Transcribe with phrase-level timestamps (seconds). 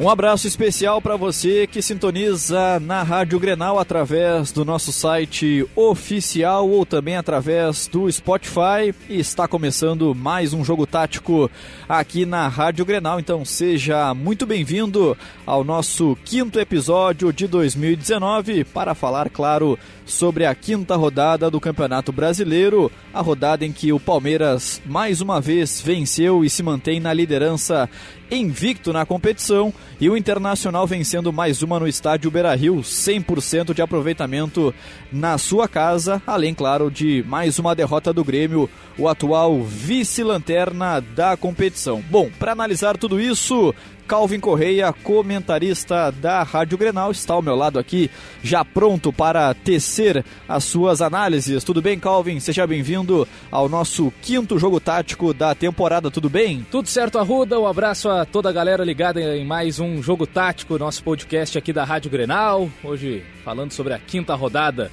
[0.00, 6.70] Um abraço especial para você que sintoniza na Rádio Grenal através do nosso site oficial
[6.70, 8.94] ou também através do Spotify.
[9.08, 11.50] E está começando mais um jogo tático
[11.88, 13.18] aqui na Rádio Grenal.
[13.18, 19.76] Então seja muito bem-vindo ao nosso quinto episódio de 2019 para falar, claro,
[20.06, 25.40] sobre a quinta rodada do Campeonato Brasileiro, a rodada em que o Palmeiras mais uma
[25.40, 27.90] vez venceu e se mantém na liderança
[28.30, 34.72] invicto na competição e o Internacional vencendo mais uma no estádio Beira-Rio, 100% de aproveitamento
[35.10, 41.36] na sua casa, além claro de mais uma derrota do Grêmio, o atual vice-lanterna da
[41.36, 42.02] competição.
[42.10, 43.74] Bom, para analisar tudo isso,
[44.08, 48.10] Calvin Correia, comentarista da Rádio Grenal, está ao meu lado aqui,
[48.42, 51.62] já pronto para tecer as suas análises.
[51.62, 52.40] Tudo bem, Calvin?
[52.40, 56.66] Seja bem-vindo ao nosso quinto jogo tático da temporada, tudo bem?
[56.70, 57.60] Tudo certo, Arruda.
[57.60, 61.70] Um abraço a toda a galera ligada em mais um jogo tático, nosso podcast aqui
[61.70, 62.70] da Rádio Grenal.
[62.82, 64.90] Hoje falando sobre a quinta rodada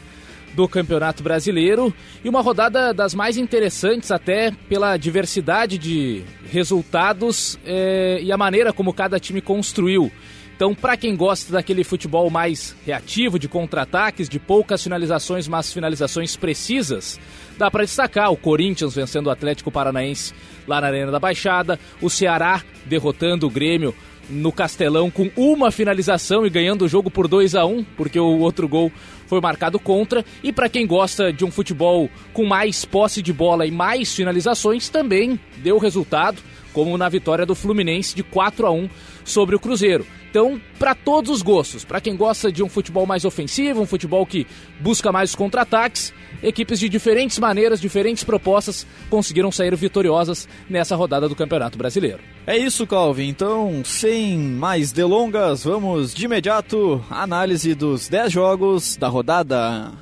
[0.55, 8.19] do Campeonato Brasileiro e uma rodada das mais interessantes até pela diversidade de resultados é,
[8.21, 10.11] e a maneira como cada time construiu.
[10.55, 16.37] Então, para quem gosta daquele futebol mais reativo, de contra-ataques, de poucas finalizações, mas finalizações
[16.37, 17.19] precisas,
[17.57, 20.33] dá para destacar o Corinthians vencendo o Atlético Paranaense
[20.65, 23.93] lá na Arena da Baixada, o Ceará derrotando o Grêmio
[24.29, 28.39] no Castelão com uma finalização e ganhando o jogo por 2 a 1 porque o
[28.39, 28.91] outro gol
[29.25, 30.23] foi marcado contra.
[30.43, 34.89] E para quem gosta de um futebol com mais posse de bola e mais finalizações,
[34.89, 36.41] também deu resultado,
[36.73, 38.89] como na vitória do Fluminense de 4 a 1
[39.25, 40.05] sobre o Cruzeiro.
[40.29, 44.25] Então, para todos os gostos, para quem gosta de um futebol mais ofensivo, um futebol
[44.25, 44.45] que
[44.79, 51.35] busca mais contra-ataques, equipes de diferentes maneiras, diferentes propostas conseguiram sair vitoriosas nessa rodada do
[51.35, 52.19] Campeonato Brasileiro.
[52.45, 53.29] É isso, Calvin.
[53.29, 59.93] Então, sem mais delongas, vamos de imediato à análise dos 10 jogos da rodada.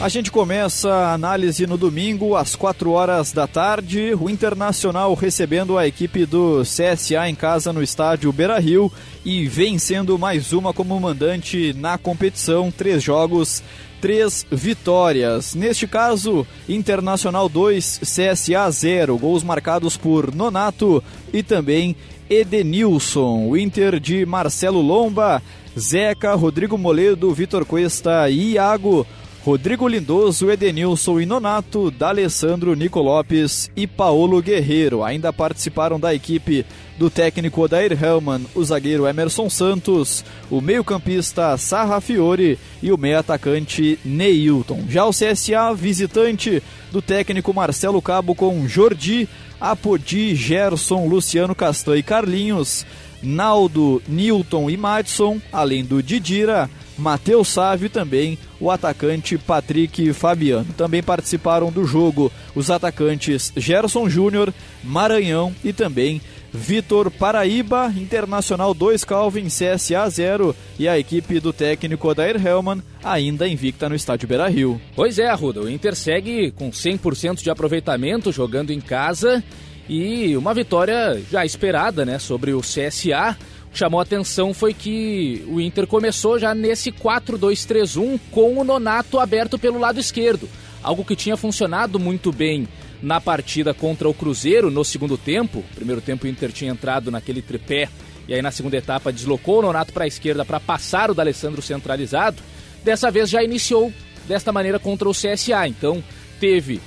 [0.00, 4.14] A gente começa a análise no domingo, às 4 horas da tarde.
[4.14, 8.92] O Internacional recebendo a equipe do CSA em casa no estádio Beira Rio
[9.24, 12.70] e vencendo mais uma como mandante na competição.
[12.70, 13.60] Três jogos,
[14.00, 15.56] três vitórias.
[15.56, 19.18] Neste caso, Internacional 2, CSA 0.
[19.18, 21.96] Gols marcados por Nonato e também
[22.30, 23.48] Edenilson.
[23.48, 25.42] O Inter de Marcelo Lomba,
[25.76, 29.04] Zeca, Rodrigo Moledo, Vitor Cuesta e Iago
[29.48, 35.02] Rodrigo Lindoso, Edenilson e Nonato, D'Alessandro, Nico Lopes e Paulo Guerreiro.
[35.02, 36.66] Ainda participaram da equipe
[36.98, 43.98] do técnico Odair Hellman, o zagueiro Emerson Santos, o meio-campista Sarra Fiore e o meio-atacante
[44.04, 44.84] Neilton.
[44.86, 49.26] Já o CSA, visitante do técnico Marcelo Cabo com Jordi,
[49.58, 52.84] Apodi, Gerson, Luciano Castan e Carlinhos,
[53.22, 60.66] Naldo, Newton e Madison, além do Didira, Matheus Sávio e também o atacante Patrick Fabiano.
[60.76, 66.20] Também participaram do jogo os atacantes Gerson Júnior, Maranhão e também
[66.52, 73.46] Vitor Paraíba, Internacional 2 Calvin, CSA 0 e a equipe do técnico Odair Hellman ainda
[73.46, 74.80] invicta no estádio Beira-Rio.
[74.96, 79.44] Pois é, Arruda, o Inter segue com 100% de aproveitamento jogando em casa
[79.88, 83.36] e uma vitória já esperada, né, sobre o CSA
[83.78, 89.78] chamou atenção foi que o Inter começou já nesse 4-2-3-1 com o Nonato aberto pelo
[89.78, 90.48] lado esquerdo,
[90.82, 92.66] algo que tinha funcionado muito bem
[93.00, 95.64] na partida contra o Cruzeiro no segundo tempo.
[95.76, 97.88] primeiro tempo o Inter tinha entrado naquele tripé
[98.26, 101.62] e aí na segunda etapa deslocou o Nonato para a esquerda para passar o D'Alessandro
[101.62, 102.42] centralizado.
[102.82, 103.92] Dessa vez já iniciou
[104.26, 106.02] desta maneira contra o CSA, então
[106.40, 106.80] teve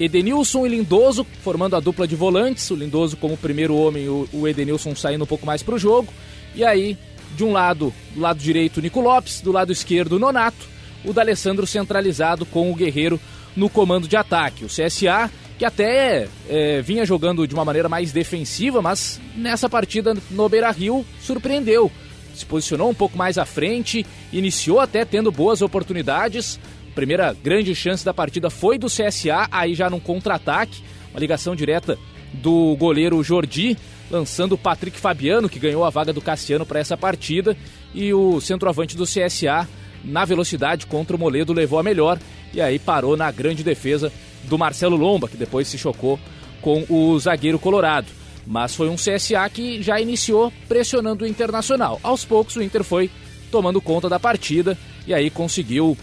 [0.00, 4.94] Edenilson e Lindoso formando a dupla de volantes, o Lindoso como primeiro homem, o Edenilson
[4.94, 6.12] saindo um pouco mais para o jogo.
[6.54, 6.96] E aí,
[7.36, 10.66] de um lado, do lado direito, Nico Lopes, do lado esquerdo, Nonato,
[11.04, 13.20] o D'Alessandro centralizado com o Guerreiro
[13.56, 14.64] no comando de ataque.
[14.64, 20.16] O CSA, que até é, vinha jogando de uma maneira mais defensiva, mas nessa partida
[20.30, 21.90] no Beira Rio surpreendeu.
[22.34, 26.58] Se posicionou um pouco mais à frente, iniciou até tendo boas oportunidades,
[26.94, 31.98] primeira grande chance da partida foi do CSA, aí já num contra-ataque, uma ligação direta
[32.32, 33.76] do goleiro Jordi,
[34.10, 37.56] lançando o Patrick Fabiano, que ganhou a vaga do Cassiano para essa partida,
[37.94, 39.68] e o centroavante do CSA,
[40.04, 42.18] na velocidade contra o Moledo, levou a melhor,
[42.52, 44.12] e aí parou na grande defesa
[44.44, 46.18] do Marcelo Lomba, que depois se chocou
[46.60, 48.08] com o zagueiro colorado.
[48.46, 52.00] Mas foi um CSA que já iniciou pressionando o Internacional.
[52.02, 53.10] Aos poucos o Inter foi
[53.50, 55.96] tomando conta da partida e aí conseguiu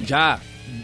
[0.00, 0.40] já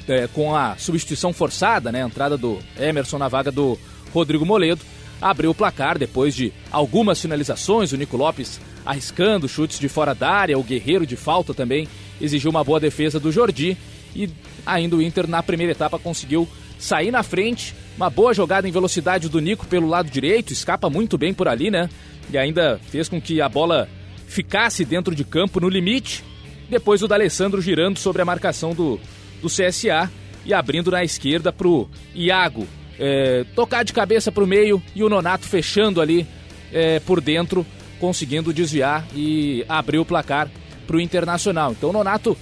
[0.08, 3.78] é, com a substituição forçada, né, a entrada do Emerson na vaga do
[4.12, 4.80] Rodrigo Moledo,
[5.20, 10.30] abriu o placar depois de algumas finalizações, o Nico Lopes arriscando chutes de fora da
[10.30, 11.88] área, o Guerreiro de falta também
[12.20, 13.76] exigiu uma boa defesa do Jordi
[14.14, 14.28] e
[14.66, 16.48] ainda o Inter na primeira etapa conseguiu
[16.78, 21.16] sair na frente, uma boa jogada em velocidade do Nico pelo lado direito, escapa muito
[21.16, 21.88] bem por ali, né?
[22.30, 23.88] E ainda fez com que a bola
[24.26, 26.24] ficasse dentro de campo no limite.
[26.72, 28.98] Depois o D'Alessandro girando sobre a marcação do,
[29.42, 30.10] do CSA
[30.42, 32.66] e abrindo na esquerda para o Iago
[32.98, 36.26] é, tocar de cabeça para o meio e o Nonato fechando ali
[36.72, 37.66] é, por dentro,
[38.00, 40.50] conseguindo desviar e abrir o placar
[40.86, 41.72] para o Internacional.
[41.72, 42.38] Então o Nonato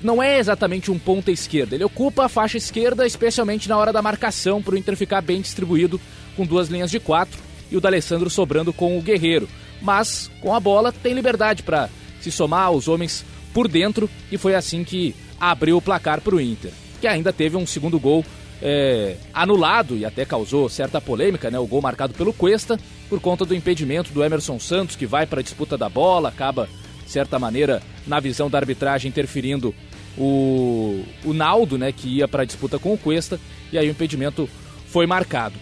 [0.00, 4.00] não é exatamente um ponta esquerda, ele ocupa a faixa esquerda, especialmente na hora da
[4.00, 6.00] marcação, para o Inter ficar bem distribuído
[6.36, 9.48] com duas linhas de quatro e o D'Alessandro sobrando com o Guerreiro.
[9.80, 11.90] Mas com a bola tem liberdade para
[12.20, 16.40] se somar aos homens por dentro e foi assim que abriu o placar para o
[16.40, 18.24] Inter, que ainda teve um segundo gol
[18.62, 21.58] é, anulado e até causou certa polêmica, né?
[21.58, 22.78] O gol marcado pelo Cuesta
[23.08, 26.68] por conta do impedimento do Emerson Santos que vai para a disputa da bola, acaba
[27.04, 29.74] de certa maneira na visão da arbitragem interferindo
[30.16, 31.90] o, o Naldo, né?
[31.90, 33.40] Que ia para a disputa com o Cuesta
[33.72, 34.48] e aí o impedimento
[34.86, 35.56] foi marcado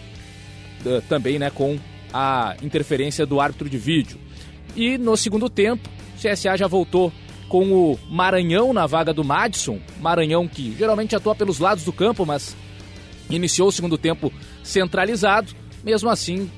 [0.85, 1.49] uh, também, né?
[1.49, 1.79] Com
[2.13, 4.19] a interferência do árbitro de vídeo.
[4.75, 7.11] E no segundo tempo, o CSA já voltou
[7.51, 9.77] com o Maranhão na vaga do Madison.
[9.99, 12.55] Maranhão que geralmente atua pelos lados do campo, mas
[13.29, 14.31] iniciou o segundo tempo
[14.63, 15.51] centralizado.
[15.83, 16.49] Mesmo assim,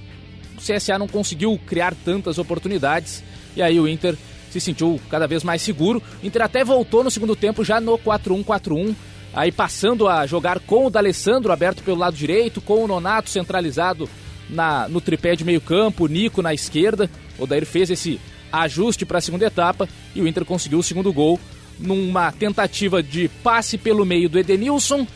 [0.55, 3.23] o CSA não conseguiu criar tantas oportunidades
[3.55, 4.15] e aí o Inter
[4.51, 5.99] se sentiu cada vez mais seguro.
[6.21, 8.95] O Inter até voltou no segundo tempo já no 4-1-4-1,
[9.33, 14.07] aí passando a jogar com o D'Alessandro aberto pelo lado direito, com o Nonato centralizado
[14.47, 17.09] na, no tripé de meio campo, o Nico na esquerda.
[17.39, 18.19] O Dair fez esse
[18.53, 21.39] ajuste para a segunda etapa e o Inter conseguiu o segundo gol
[21.79, 25.07] numa tentativa de passe pelo meio do Edenilson.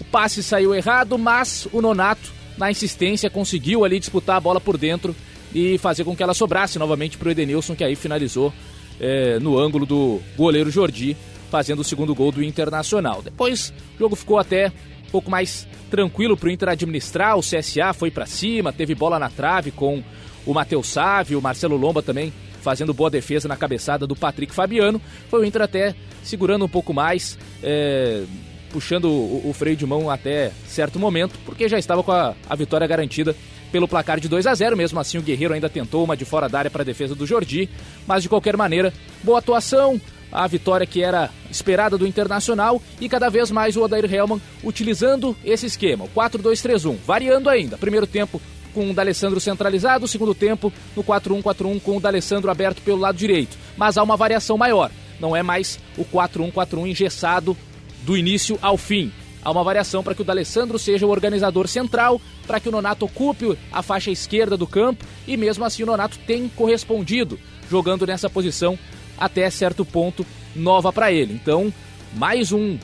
[0.00, 4.78] O passe saiu errado, mas o Nonato, na insistência, conseguiu ali disputar a bola por
[4.78, 5.14] dentro
[5.54, 8.52] e fazer com que ela sobrasse novamente para o Edenilson, que aí finalizou
[8.98, 11.14] é, no ângulo do goleiro Jordi,
[11.50, 13.20] fazendo o segundo gol do Internacional.
[13.22, 14.68] Depois o jogo ficou até
[15.06, 17.36] um pouco mais tranquilo para o Inter administrar.
[17.36, 20.02] O CSA foi para cima, teve bola na trave com
[20.46, 22.32] o Matheus Sávio, o Marcelo Lomba também
[22.66, 25.00] fazendo boa defesa na cabeçada do Patrick Fabiano.
[25.30, 28.24] Foi o Inter até segurando um pouco mais, é,
[28.70, 32.56] puxando o, o, freio de mão até certo momento, porque já estava com a, a
[32.56, 33.36] vitória garantida
[33.70, 36.48] pelo placar de 2 a 0 Mesmo assim, o Guerreiro ainda tentou uma de fora
[36.48, 37.70] da área para a defesa do Jordi,
[38.04, 38.92] mas de qualquer maneira,
[39.22, 40.00] boa atuação.
[40.32, 45.36] A vitória que era esperada do Internacional e cada vez mais o Odair Helman utilizando
[45.44, 47.78] esse esquema, o 4-2-3-1, variando ainda.
[47.78, 48.42] Primeiro tempo
[48.76, 53.56] com o D'Alessandro centralizado, segundo tempo no 4-1-4-1 com o D'Alessandro aberto pelo lado direito.
[53.74, 57.56] Mas há uma variação maior, não é mais o 4-1-4-1 engessado
[58.02, 59.10] do início ao fim.
[59.42, 63.06] Há uma variação para que o D'Alessandro seja o organizador central, para que o Nonato
[63.06, 67.40] ocupe a faixa esquerda do campo e mesmo assim o Nonato tem correspondido
[67.70, 68.78] jogando nessa posição
[69.16, 71.32] até certo ponto nova para ele.
[71.32, 71.72] Então,
[72.12, 72.78] mais um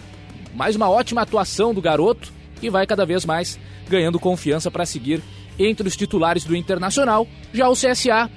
[0.55, 5.23] mais uma ótima atuação do garoto e vai cada vez mais ganhando confiança para seguir
[5.67, 7.27] entre os titulares do Internacional.
[7.53, 8.31] Já o CSA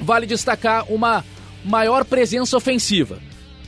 [0.00, 1.24] vale destacar uma
[1.64, 3.18] maior presença ofensiva.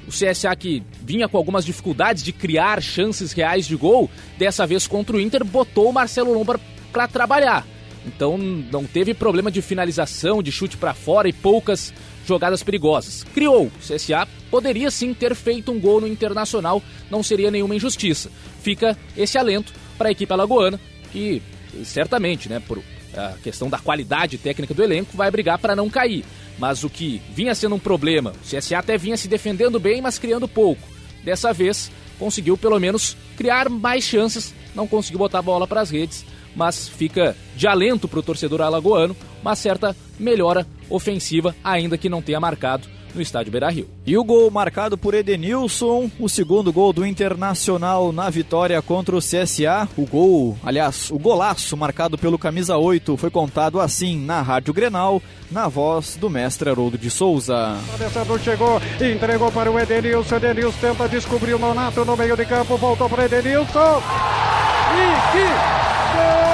[0.07, 4.87] O CSA que vinha com algumas dificuldades de criar chances reais de gol, dessa vez
[4.87, 6.61] contra o Inter, botou o Marcelo Lombar
[6.93, 7.67] para trabalhar.
[8.07, 11.93] Então não teve problema de finalização, de chute para fora e poucas
[12.25, 13.25] jogadas perigosas.
[13.35, 13.67] Criou.
[13.67, 18.31] O CSA poderia sim ter feito um gol no Internacional, não seria nenhuma injustiça.
[18.63, 20.81] Fica esse alento para a equipe alagoana,
[21.13, 21.43] que
[21.85, 22.83] certamente, né, por
[23.17, 26.25] a questão da qualidade técnica do elenco, vai brigar para não cair.
[26.59, 30.19] Mas o que vinha sendo um problema, o CSA até vinha se defendendo bem, mas
[30.19, 30.83] criando pouco.
[31.25, 35.91] Dessa vez, conseguiu pelo menos criar mais chances, não conseguiu botar a bola para as
[35.91, 42.09] redes, mas fica de alento para o torcedor alagoano uma certa melhora ofensiva, ainda que
[42.09, 43.89] não tenha marcado no estádio Beira-Rio.
[44.07, 49.19] E o gol marcado por Edenilson, o segundo gol do Internacional na vitória contra o
[49.19, 49.89] CSA.
[49.97, 55.23] O gol, aliás, o golaço marcado pelo camisa 8 foi contado assim na Rádio Grenal,
[55.51, 57.77] na voz do mestre Haroldo de Souza.
[57.91, 60.37] O Alessandro chegou, entregou para o Edenilson.
[60.37, 64.03] Edenilson tenta descobrir o Nonato no meio de campo, voltou para Edenilson.
[64.93, 65.45] E que
[66.17, 66.46] gol!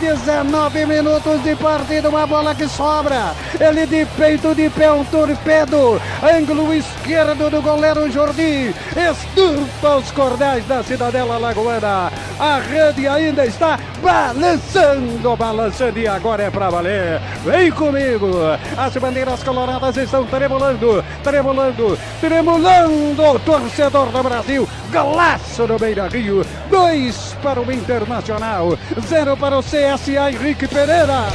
[0.00, 3.34] 19 minutos de partida, uma bola que sobra.
[3.58, 6.00] Ele de peito de pé, um torpedo.
[6.22, 8.74] Ângulo esquerdo do goleiro Jordi.
[8.96, 12.12] Esturpa os cordéis da Cidadela Lagoana.
[12.38, 17.20] A rede ainda está balançando, balançando e agora é pra valer.
[17.44, 18.30] Vem comigo.
[18.76, 23.38] As bandeiras coloradas estão tremulando, tremulando, tremulando.
[23.44, 26.44] Torcedor do Brasil, golaço no Beira Rio.
[26.70, 28.70] Dois para o Internacional,
[29.06, 31.26] zero para o CSA Henrique Pereira.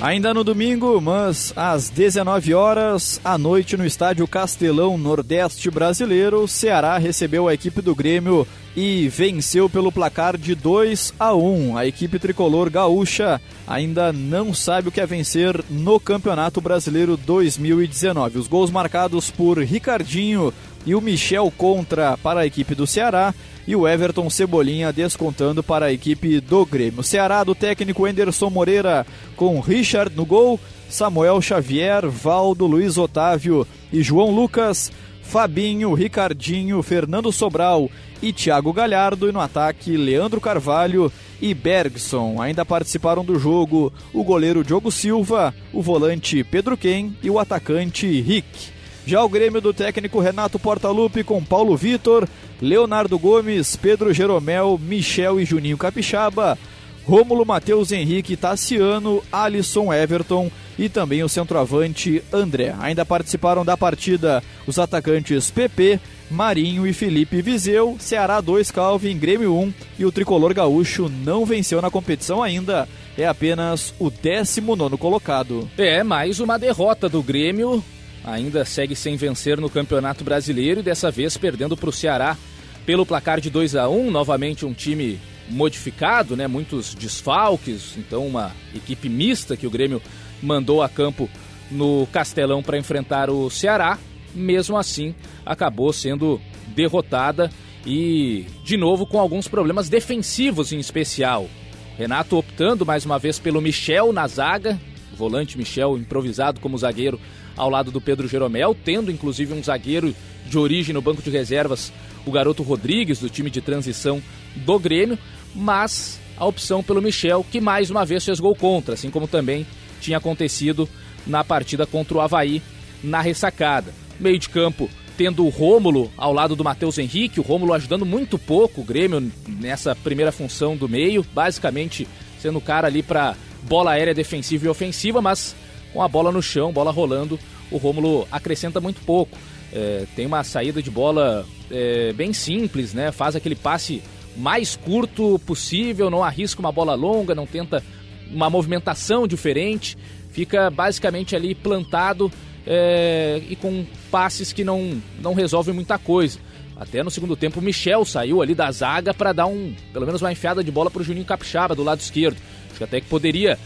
[0.00, 6.48] Ainda no domingo, mas às 19 horas, à noite no estádio Castelão Nordeste Brasileiro, o
[6.48, 11.76] Ceará recebeu a equipe do Grêmio e venceu pelo placar de 2 a 1.
[11.76, 18.38] A equipe tricolor gaúcha ainda não sabe o que é vencer no Campeonato Brasileiro 2019.
[18.38, 20.52] Os gols marcados por Ricardinho
[20.86, 23.34] e o Michel contra para a equipe do Ceará
[23.66, 27.02] e o Everton Cebolinha descontando para a equipe do Grêmio.
[27.02, 34.02] Ceará do técnico Enderson Moreira com Richard no gol, Samuel Xavier, Valdo, Luiz Otávio e
[34.02, 37.90] João Lucas, Fabinho, Ricardinho, Fernando Sobral
[38.22, 41.12] e Thiago Galhardo e no ataque Leandro Carvalho
[41.42, 42.40] e Bergson.
[42.40, 48.20] Ainda participaram do jogo o goleiro Diogo Silva, o volante Pedro Ken e o atacante
[48.20, 48.75] Rick.
[49.06, 52.26] Já o Grêmio do técnico Renato Portaluppi com Paulo Vitor,
[52.60, 56.58] Leonardo Gomes, Pedro Jeromel, Michel e Juninho Capixaba,
[57.04, 62.74] Rômulo Matheus Henrique Tassiano, Alisson Everton e também o centroavante André.
[62.80, 69.54] Ainda participaram da partida os atacantes PP, Marinho e Felipe Viseu, Ceará 2, Calvin, Grêmio
[69.54, 72.88] 1 e o tricolor gaúcho não venceu na competição ainda.
[73.16, 75.70] É apenas o 19 colocado.
[75.78, 77.84] É, mais uma derrota do Grêmio
[78.26, 82.36] ainda segue sem vencer no Campeonato Brasileiro e dessa vez perdendo para o Ceará
[82.84, 85.18] pelo placar de 2 a 1 novamente um time
[85.48, 86.48] modificado, né?
[86.48, 90.02] Muitos desfalques, então uma equipe mista que o Grêmio
[90.42, 91.30] mandou a campo
[91.70, 93.98] no Castelão para enfrentar o Ceará.
[94.34, 95.14] Mesmo assim,
[95.44, 96.40] acabou sendo
[96.74, 97.50] derrotada
[97.86, 101.48] e de novo com alguns problemas defensivos em especial.
[101.96, 104.78] Renato optando mais uma vez pelo Michel na zaga,
[105.16, 107.18] volante Michel improvisado como zagueiro
[107.56, 110.14] ao lado do Pedro Jeromel, tendo inclusive um zagueiro
[110.46, 111.92] de origem no banco de reservas,
[112.24, 114.22] o garoto Rodrigues, do time de transição
[114.54, 115.18] do Grêmio,
[115.54, 119.66] mas a opção pelo Michel, que mais uma vez fez gol contra, assim como também
[120.00, 120.88] tinha acontecido
[121.26, 122.62] na partida contra o Havaí
[123.02, 123.92] na ressacada.
[124.20, 128.38] Meio de campo tendo o Rômulo ao lado do Matheus Henrique, o Rômulo ajudando muito
[128.38, 132.06] pouco o Grêmio nessa primeira função do meio, basicamente
[132.38, 135.56] sendo o cara ali para bola aérea defensiva e ofensiva, mas
[135.96, 139.38] com a bola no chão, bola rolando, o Rômulo acrescenta muito pouco.
[139.72, 143.10] É, tem uma saída de bola é, bem simples, né?
[143.10, 144.02] Faz aquele passe
[144.36, 147.82] mais curto possível, não arrisca uma bola longa, não tenta
[148.30, 149.96] uma movimentação diferente,
[150.32, 152.30] fica basicamente ali plantado
[152.66, 156.38] é, e com passes que não, não resolvem muita coisa.
[156.78, 160.20] Até no segundo tempo o Michel saiu ali da zaga para dar um, pelo menos
[160.20, 162.36] uma enfiada de bola para o Juninho Capixaba do lado esquerdo.
[162.68, 163.58] Acho que até que poderia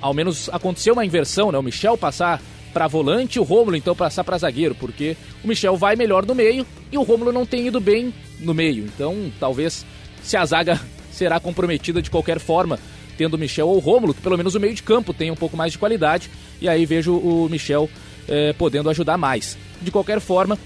[0.00, 1.58] ao menos acontecer uma inversão, né?
[1.58, 2.40] O Michel passar
[2.72, 6.66] para volante, o Rômulo então passar para zagueiro, porque o Michel vai melhor no meio
[6.92, 8.84] e o Rômulo não tem ido bem no meio.
[8.84, 9.86] Então, talvez
[10.22, 10.78] se a zaga
[11.10, 12.78] será comprometida de qualquer forma,
[13.16, 15.56] tendo o Michel ou o Rômulo, pelo menos o meio de campo tem um pouco
[15.56, 17.88] mais de qualidade, e aí vejo o Michel
[18.28, 19.56] eh, podendo ajudar mais.
[19.80, 20.58] De qualquer forma,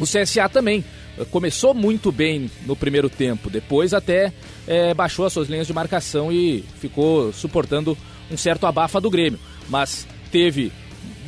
[0.00, 0.82] o CSA também
[1.18, 4.32] eh, começou muito bem no primeiro tempo, depois até
[4.66, 7.98] eh, baixou as suas linhas de marcação e ficou suportando
[8.30, 9.38] um certo abafa do Grêmio.
[9.68, 10.72] Mas teve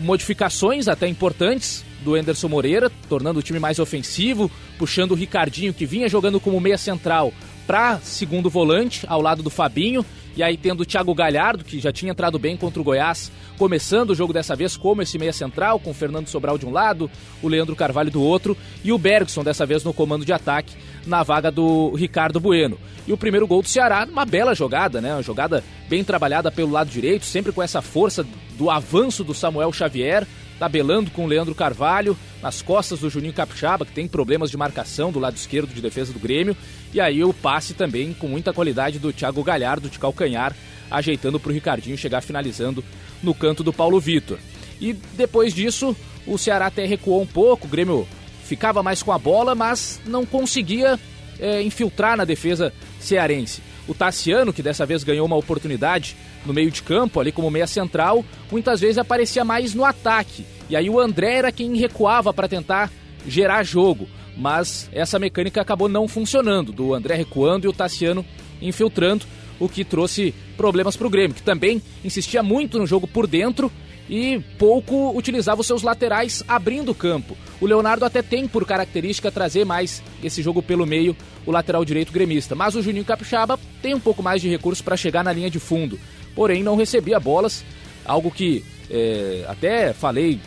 [0.00, 5.87] modificações até importantes do Enderson Moreira, tornando o time mais ofensivo, puxando o Ricardinho, que
[5.87, 7.33] vinha jogando como meia central,
[7.67, 10.05] para segundo volante, ao lado do Fabinho.
[10.37, 14.11] E aí tendo o Thiago Galhardo, que já tinha entrado bem contra o Goiás, começando
[14.11, 17.11] o jogo dessa vez como esse meia central, com o Fernando Sobral de um lado,
[17.43, 20.76] o Leandro Carvalho do outro, e o Bergson dessa vez no comando de ataque,
[21.07, 22.79] na vaga do Ricardo Bueno.
[23.07, 25.15] E o primeiro gol do Ceará, uma bela jogada, né?
[25.15, 28.27] Uma jogada bem trabalhada pelo lado direito, sempre com essa força
[28.59, 30.27] do avanço do Samuel Xavier,
[30.59, 35.13] tabelando com o Leandro Carvalho, nas costas do Juninho Capixaba, que tem problemas de marcação
[35.13, 36.57] do lado esquerdo de defesa do Grêmio.
[36.93, 40.55] E aí o passe também com muita qualidade do Thiago Galhardo de calcanhar,
[40.91, 42.83] ajeitando para o Ricardinho chegar finalizando
[43.23, 44.39] no canto do Paulo Vitor.
[44.81, 45.95] E depois disso,
[46.27, 48.07] o Ceará até recuou um pouco, o Grêmio
[48.47, 50.99] ficava mais com a bola, mas não conseguia
[51.38, 53.62] é, infiltrar na defesa cearense.
[53.88, 57.67] O Tassiano, que dessa vez ganhou uma oportunidade no meio de campo, ali como meia
[57.67, 60.45] central, muitas vezes aparecia mais no ataque.
[60.69, 62.91] E aí o André era quem recuava para tentar
[63.26, 64.09] gerar jogo.
[64.37, 68.25] Mas essa mecânica acabou não funcionando, do André recuando e o Tassiano
[68.61, 69.25] infiltrando,
[69.59, 73.73] o que trouxe problemas para o Grêmio, que também insistia muito no jogo por dentro
[74.09, 77.37] e pouco utilizava os seus laterais abrindo o campo.
[77.61, 82.13] O Leonardo até tem por característica trazer mais esse jogo pelo meio, o lateral direito
[82.13, 85.51] gremista, mas o Juninho Capixaba tem um pouco mais de recursos para chegar na linha
[85.51, 85.99] de fundo,
[86.35, 87.65] porém não recebia bolas,
[88.05, 90.41] algo que é, até falei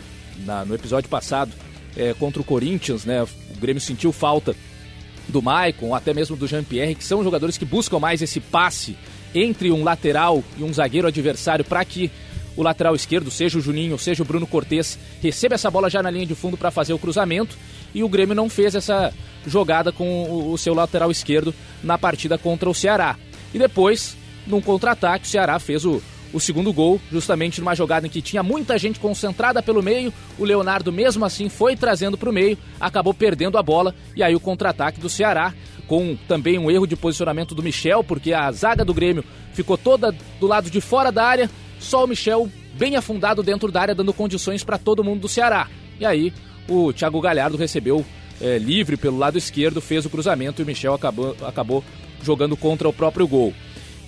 [0.44, 1.52] na, no episódio passado
[1.96, 3.22] é, contra o Corinthians, né?
[3.22, 4.54] O Grêmio sentiu falta
[5.28, 8.96] do Maicon, até mesmo do Jean-Pierre, que são jogadores que buscam mais esse passe
[9.34, 12.10] entre um lateral e um zagueiro adversário para que
[12.56, 16.10] o lateral esquerdo, seja o Juninho, seja o Bruno Cortes, receba essa bola já na
[16.10, 17.56] linha de fundo para fazer o cruzamento.
[17.94, 19.12] E o Grêmio não fez essa
[19.46, 23.16] jogada com o seu lateral esquerdo na partida contra o Ceará.
[23.52, 24.16] E depois,
[24.46, 26.00] num contra-ataque, o Ceará fez o,
[26.32, 30.12] o segundo gol, justamente numa jogada em que tinha muita gente concentrada pelo meio.
[30.38, 33.94] O Leonardo, mesmo assim, foi trazendo para o meio, acabou perdendo a bola.
[34.14, 35.52] E aí o contra-ataque do Ceará,
[35.86, 40.14] com também um erro de posicionamento do Michel, porque a zaga do Grêmio ficou toda
[40.38, 41.50] do lado de fora da área.
[41.80, 45.68] Só o Michel bem afundado dentro da área, dando condições para todo mundo do Ceará.
[45.98, 46.32] E aí
[46.68, 48.04] o Thiago Galhardo recebeu
[48.40, 51.84] é, livre pelo lado esquerdo, fez o cruzamento e o Michel acabou, acabou
[52.22, 53.52] jogando contra o próprio gol.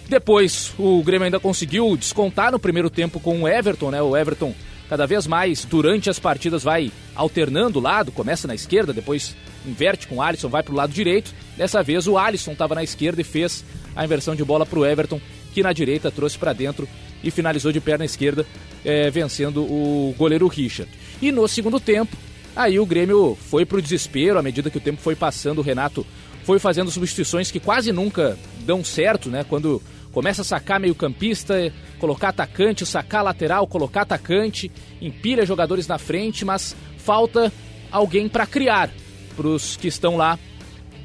[0.08, 4.02] Depois, o Grêmio ainda conseguiu descontar no primeiro tempo com o Everton, né?
[4.02, 4.54] O Everton
[4.88, 10.06] cada vez mais durante as partidas vai alternando o lado, começa na esquerda, depois inverte
[10.06, 11.32] com o Alisson, vai para o lado direito.
[11.56, 13.64] Dessa vez o Alisson estava na esquerda e fez
[13.96, 15.18] a inversão de bola para o Everton,
[15.54, 16.86] que na direita trouxe para dentro
[17.22, 18.46] e finalizou de perna esquerda,
[18.84, 20.90] é, vencendo o goleiro Richard.
[21.20, 22.16] E no segundo tempo,
[22.54, 25.62] aí o Grêmio foi para o desespero, à medida que o tempo foi passando, o
[25.62, 26.06] Renato
[26.44, 28.36] foi fazendo substituições que quase nunca
[28.66, 29.44] dão certo, né?
[29.48, 29.80] Quando
[30.12, 36.44] começa a sacar meio campista, colocar atacante, sacar lateral, colocar atacante, empilha jogadores na frente,
[36.44, 37.52] mas falta
[37.90, 38.90] alguém para criar
[39.36, 40.38] para os que estão lá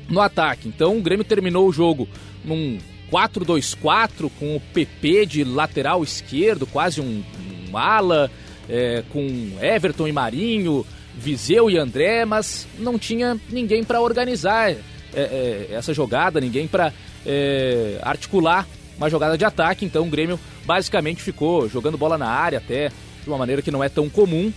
[0.10, 0.68] no ataque.
[0.68, 2.08] Então o Grêmio terminou o jogo
[2.44, 2.78] num
[3.12, 7.24] 4-2-4 com o PP de lateral esquerdo, quase um,
[7.70, 8.30] um ala,
[8.70, 14.78] é, com Everton e Marinho, Viseu e André, mas não tinha ninguém para organizar é,
[15.14, 16.94] é, essa jogada, ninguém para
[17.26, 18.68] é, articular
[18.98, 19.86] uma jogada de ataque.
[19.86, 22.90] Então o Grêmio basicamente ficou jogando bola na área até
[23.24, 24.54] de uma maneira que não é tão comum,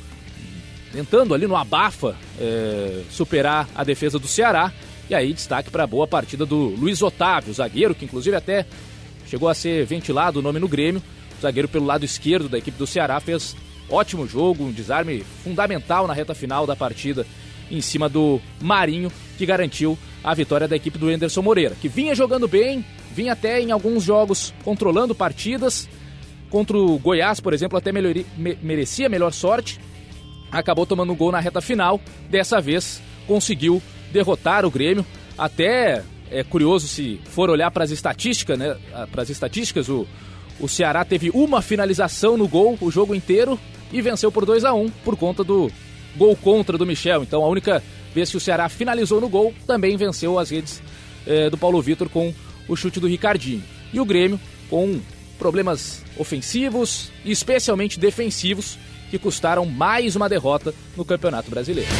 [0.92, 4.72] tentando ali no abafa é, superar a defesa do Ceará
[5.10, 8.64] e aí, destaque para a boa partida do Luiz Otávio, zagueiro, que inclusive até
[9.26, 11.02] chegou a ser ventilado o nome no Grêmio.
[11.42, 13.56] Zagueiro pelo lado esquerdo da equipe do Ceará fez
[13.88, 17.26] ótimo jogo, um desarme fundamental na reta final da partida
[17.68, 22.14] em cima do Marinho, que garantiu a vitória da equipe do Anderson Moreira, que vinha
[22.14, 25.88] jogando bem, vinha até em alguns jogos controlando partidas.
[26.50, 29.80] Contra o Goiás, por exemplo, até melhori, me, merecia melhor sorte.
[30.52, 32.00] Acabou tomando um gol na reta final.
[32.28, 35.04] Dessa vez conseguiu derrotar o Grêmio.
[35.36, 38.76] Até é curioso se for olhar para as estatísticas, né?
[39.10, 40.06] Para as estatísticas, o,
[40.60, 43.58] o Ceará teve uma finalização no gol o jogo inteiro
[43.92, 45.70] e venceu por 2 a 1 por conta do
[46.16, 47.22] gol contra do Michel.
[47.22, 47.82] Então a única
[48.14, 50.82] vez que o Ceará finalizou no gol também venceu as redes
[51.26, 52.32] é, do Paulo Vitor com
[52.68, 53.62] o chute do Ricardinho.
[53.92, 55.00] E o Grêmio com
[55.38, 58.78] problemas ofensivos e especialmente defensivos
[59.10, 61.90] que custaram mais uma derrota no Campeonato Brasileiro.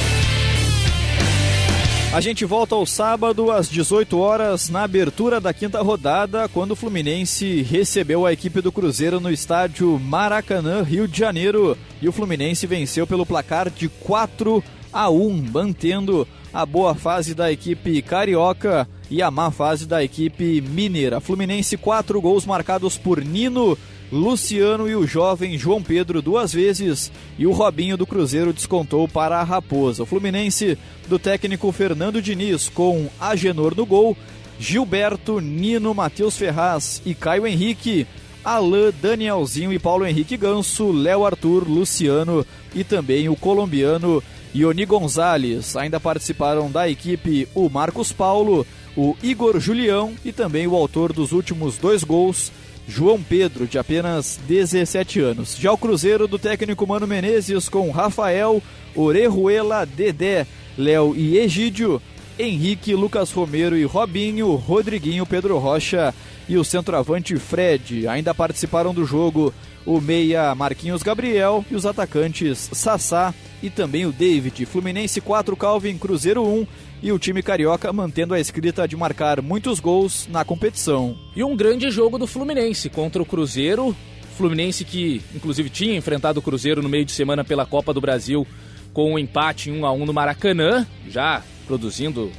[2.13, 6.77] A gente volta ao sábado às 18 horas na abertura da quinta rodada, quando o
[6.77, 12.67] Fluminense recebeu a equipe do Cruzeiro no estádio Maracanã, Rio de Janeiro, e o Fluminense
[12.67, 19.23] venceu pelo placar de 4 a 1, mantendo a boa fase da equipe carioca e
[19.23, 21.21] a má fase da equipe mineira.
[21.21, 23.79] Fluminense, quatro gols marcados por Nino,
[24.13, 29.39] Luciano e o jovem João Pedro duas vezes e o Robinho do Cruzeiro descontou para
[29.39, 30.03] a Raposa.
[30.03, 30.77] O Fluminense
[31.09, 34.17] do técnico Fernando Diniz com Agenor no gol,
[34.59, 38.07] Gilberto, Nino, Matheus Ferraz e Caio Henrique,
[38.45, 42.45] Alain, Danielzinho e Paulo Henrique Ganso, Léo Arthur, Luciano
[42.75, 44.23] e também o colombiano
[44.55, 45.77] Ioni Gonzalez.
[45.77, 51.33] Ainda participaram da equipe o Marcos Paulo, o Igor Julião e também o autor dos
[51.33, 52.51] últimos dois gols,
[52.91, 55.57] João Pedro, de apenas 17 anos.
[55.57, 58.61] Já o Cruzeiro do técnico Mano Menezes com Rafael,
[58.97, 60.45] Orejuela, Dedé,
[60.77, 62.03] Léo e Egídio,
[62.37, 66.13] Henrique, Lucas Romero e Robinho, Rodriguinho, Pedro Rocha
[66.49, 68.09] e o centroavante Fred.
[68.09, 69.55] Ainda participaram do jogo
[69.91, 74.65] o meia Marquinhos Gabriel e os atacantes Sassá e também o David.
[74.65, 76.67] Fluminense 4, Calvin, Cruzeiro 1
[77.03, 81.19] e o time carioca mantendo a escrita de marcar muitos gols na competição.
[81.35, 83.97] E um grande jogo do Fluminense contra o Cruzeiro.
[84.37, 88.47] Fluminense que inclusive tinha enfrentado o Cruzeiro no meio de semana pela Copa do Brasil
[88.95, 92.31] com um empate 1 a 1 no Maracanã, já produzindo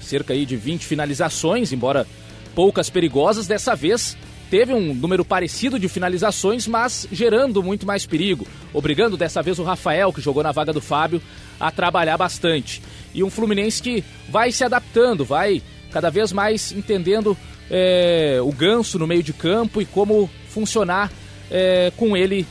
[0.00, 2.06] cerca aí de 20 finalizações, embora
[2.54, 4.16] poucas perigosas, dessa vez
[4.50, 9.64] teve um número parecido de finalizações, mas gerando muito mais perigo, obrigando dessa vez o
[9.64, 11.20] Rafael, que jogou na vaga do Fábio,
[11.58, 12.82] a trabalhar bastante.
[13.14, 17.36] E um Fluminense que vai se adaptando, vai cada vez mais entendendo
[17.70, 21.10] é, o ganso no meio de campo e como funcionar
[21.50, 22.46] é, com ele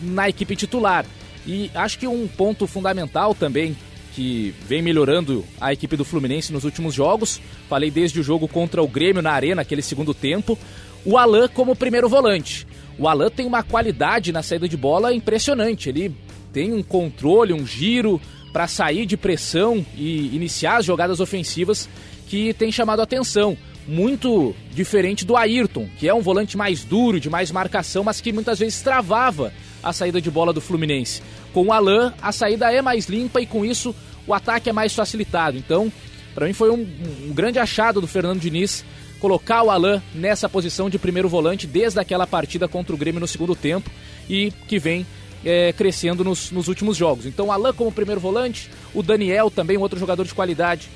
[0.00, 1.04] na equipe titular.
[1.46, 3.76] E acho que um ponto fundamental também
[4.14, 8.82] que vem melhorando a equipe do Fluminense nos últimos jogos, falei desde o jogo contra
[8.82, 10.58] o Grêmio na Arena, aquele segundo tempo,
[11.06, 12.66] o Alan como primeiro volante.
[12.98, 15.88] O Alan tem uma qualidade na saída de bola impressionante.
[15.88, 16.14] Ele
[16.52, 18.20] tem um controle, um giro
[18.52, 21.88] para sair de pressão e iniciar as jogadas ofensivas
[22.26, 23.56] que tem chamado a atenção.
[23.86, 28.32] Muito diferente do Ayrton, que é um volante mais duro, de mais marcação, mas que
[28.32, 31.22] muitas vezes travava a saída de bola do Fluminense.
[31.52, 33.94] Com o Alan, a saída é mais limpa e com isso
[34.26, 35.56] o ataque é mais facilitado.
[35.56, 35.92] Então,
[36.34, 36.84] para mim foi um,
[37.28, 38.84] um grande achado do Fernando Diniz
[39.20, 43.26] colocar o Alain nessa posição de primeiro volante desde aquela partida contra o Grêmio no
[43.26, 43.90] segundo tempo
[44.28, 45.06] e que vem
[45.44, 47.26] é, crescendo nos, nos, últimos jogos.
[47.26, 50.88] Então, Alain como primeiro volante, o Daniel também, um outro jogador de qualidade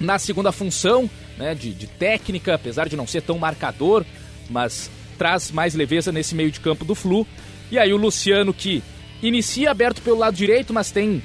[0.00, 4.04] na segunda função, né, de, de técnica, apesar de não ser tão marcador,
[4.50, 7.26] mas traz mais leveza nesse meio de campo do Flu.
[7.70, 8.82] E aí o Luciano que
[9.22, 11.22] inicia aberto pelo lado direito, mas tem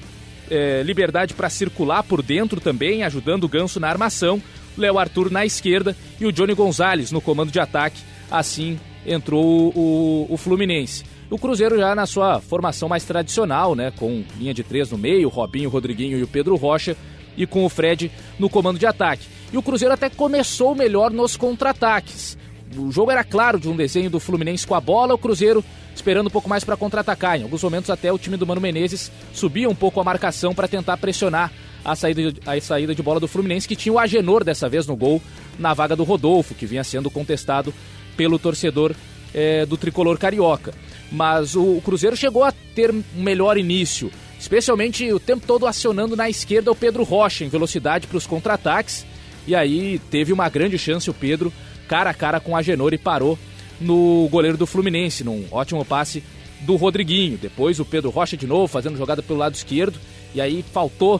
[0.49, 4.41] é, liberdade para circular por dentro também, ajudando o Ganso na armação.
[4.79, 8.01] Léo Arthur na esquerda e o Johnny Gonzalez no comando de ataque.
[8.29, 11.03] Assim entrou o, o, Fluminense.
[11.29, 15.29] O Cruzeiro já na sua formação mais tradicional, né, com linha de três no meio,
[15.29, 16.95] Robinho, Rodriguinho e o Pedro Rocha,
[17.37, 19.25] e com o Fred no comando de ataque.
[19.51, 22.37] E o Cruzeiro até começou melhor nos contra-ataques.
[22.77, 25.63] O jogo era claro de um desenho do Fluminense com a bola, o Cruzeiro
[25.95, 27.39] esperando um pouco mais para contra-atacar.
[27.39, 30.67] Em alguns momentos até o time do Mano Menezes subia um pouco a marcação para
[30.67, 31.51] tentar pressionar
[31.83, 34.85] a saída, de, a saída de bola do Fluminense, que tinha o Agenor dessa vez
[34.85, 35.21] no gol,
[35.57, 37.73] na vaga do Rodolfo, que vinha sendo contestado
[38.15, 38.93] pelo torcedor
[39.33, 40.73] é, do tricolor carioca.
[41.11, 46.15] Mas o, o Cruzeiro chegou a ter um melhor início, especialmente o tempo todo acionando
[46.15, 49.05] na esquerda o Pedro Rocha em velocidade para os contra-ataques.
[49.47, 51.51] E aí teve uma grande chance o Pedro,
[51.87, 53.37] cara a cara com o Agenor, e parou
[53.79, 56.23] no goleiro do Fluminense, num ótimo passe
[56.61, 57.37] do Rodriguinho.
[57.37, 59.97] Depois o Pedro Rocha de novo fazendo jogada pelo lado esquerdo.
[60.35, 61.19] E aí faltou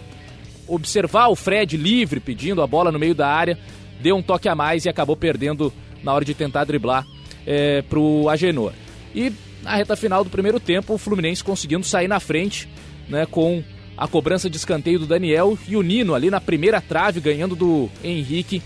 [0.70, 3.58] observar o Fred livre, pedindo a bola no meio da área,
[4.00, 7.06] deu um toque a mais e acabou perdendo na hora de tentar driblar
[7.46, 8.74] é, pro Agenor.
[9.14, 12.70] E na reta final do primeiro tempo, o Fluminense conseguindo sair na frente,
[13.08, 13.64] né, com
[13.98, 17.90] a cobrança de escanteio do Daniel e o Nino ali na primeira trave, ganhando do
[18.04, 18.62] Henrique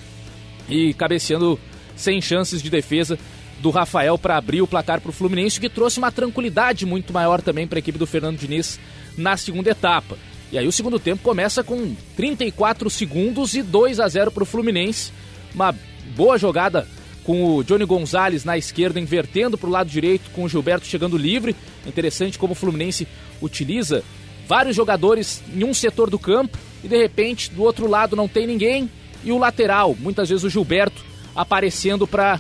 [0.70, 1.60] e cabeceando
[1.96, 3.18] sem chances de defesa
[3.60, 7.42] do Rafael para abrir o placar para o Fluminense, que trouxe uma tranquilidade muito maior
[7.42, 8.80] também para a equipe do Fernando Diniz
[9.18, 10.18] na segunda etapa.
[10.54, 14.46] E aí o segundo tempo começa com 34 segundos e 2 a 0 para o
[14.46, 15.12] Fluminense.
[15.52, 15.74] Uma
[16.16, 16.88] boa jogada
[17.24, 21.18] com o Johnny Gonzalez na esquerda, invertendo para o lado direito, com o Gilberto chegando
[21.18, 21.56] livre.
[21.88, 23.08] Interessante como o Fluminense
[23.42, 24.04] utiliza
[24.48, 28.46] vários jogadores em um setor do campo e de repente do outro lado não tem
[28.46, 28.88] ninguém.
[29.24, 31.04] E o lateral, muitas vezes o Gilberto
[31.36, 32.40] aparecendo para,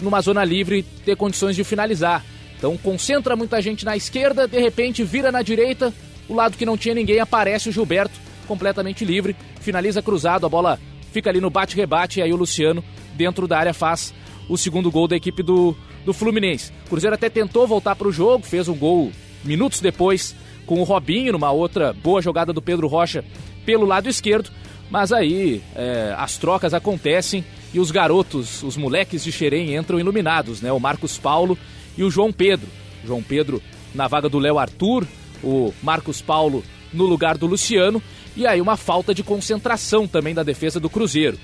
[0.00, 2.24] numa zona livre, ter condições de finalizar.
[2.56, 5.92] Então concentra muita gente na esquerda, de repente vira na direita,
[6.30, 8.14] o lado que não tinha ninguém aparece o Gilberto,
[8.46, 10.78] completamente livre, finaliza cruzado, a bola
[11.10, 14.14] fica ali no bate-rebate e aí o Luciano, dentro da área, faz
[14.48, 16.72] o segundo gol da equipe do, do Fluminense.
[16.86, 19.10] O Cruzeiro até tentou voltar para o jogo, fez um gol
[19.44, 23.24] minutos depois com o Robinho, numa outra boa jogada do Pedro Rocha
[23.66, 24.52] pelo lado esquerdo,
[24.88, 30.60] mas aí é, as trocas acontecem e os garotos, os moleques de Xerém entram iluminados,
[30.60, 30.70] né?
[30.70, 31.58] O Marcos Paulo
[31.98, 32.68] e o João Pedro.
[33.04, 33.60] João Pedro
[33.92, 35.06] na vaga do Léo Arthur,
[35.42, 38.02] o Marcos Paulo no lugar do Luciano,
[38.36, 41.38] e aí uma falta de concentração também da defesa do Cruzeiro.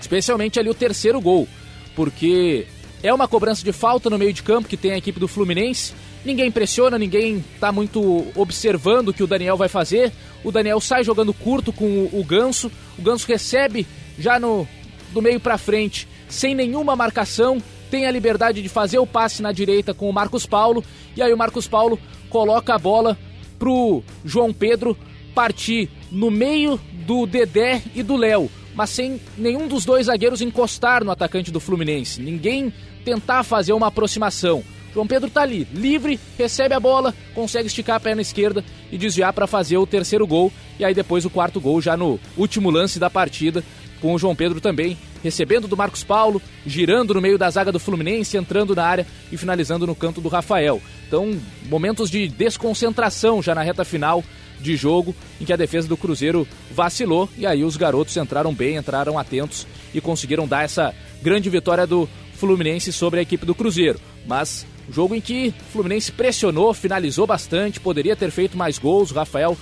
[0.00, 1.46] Especialmente ali o terceiro gol,
[1.94, 2.66] porque
[3.02, 5.92] é uma cobrança de falta no meio de campo que tem a equipe do Fluminense.
[6.24, 10.12] Ninguém pressiona, ninguém está muito observando o que o Daniel vai fazer.
[10.44, 12.70] O Daniel sai jogando curto com o, o Ganso.
[12.98, 13.86] O Ganso recebe
[14.18, 14.66] já no
[15.12, 19.52] do meio para frente, sem nenhuma marcação, tem a liberdade de fazer o passe na
[19.52, 20.82] direita com o Marcos Paulo.
[21.14, 21.98] E aí o Marcos Paulo
[22.32, 23.16] coloca a bola
[23.58, 24.96] pro João Pedro
[25.34, 31.04] partir no meio do Dedé e do Léo, mas sem nenhum dos dois zagueiros encostar
[31.04, 32.22] no atacante do Fluminense.
[32.22, 32.72] Ninguém
[33.04, 34.64] tentar fazer uma aproximação.
[34.94, 39.32] João Pedro tá ali, livre, recebe a bola, consegue esticar a perna esquerda e desviar
[39.34, 40.50] para fazer o terceiro gol.
[40.78, 43.62] E aí depois o quarto gol já no último lance da partida,
[44.00, 47.78] com o João Pedro também recebendo do Marcos Paulo, girando no meio da zaga do
[47.78, 50.80] Fluminense, entrando na área e finalizando no canto do Rafael.
[51.06, 54.24] Então, momentos de desconcentração já na reta final
[54.60, 58.76] de jogo, em que a defesa do Cruzeiro vacilou e aí os garotos entraram bem,
[58.76, 64.00] entraram atentos e conseguiram dar essa grande vitória do Fluminense sobre a equipe do Cruzeiro.
[64.26, 69.10] Mas jogo em que o Fluminense pressionou, finalizou bastante, poderia ter feito mais gols.
[69.10, 69.56] O Rafael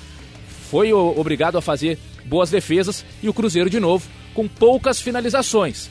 [0.70, 5.88] foi obrigado a fazer boas defesas e o Cruzeiro de novo com poucas finalizações.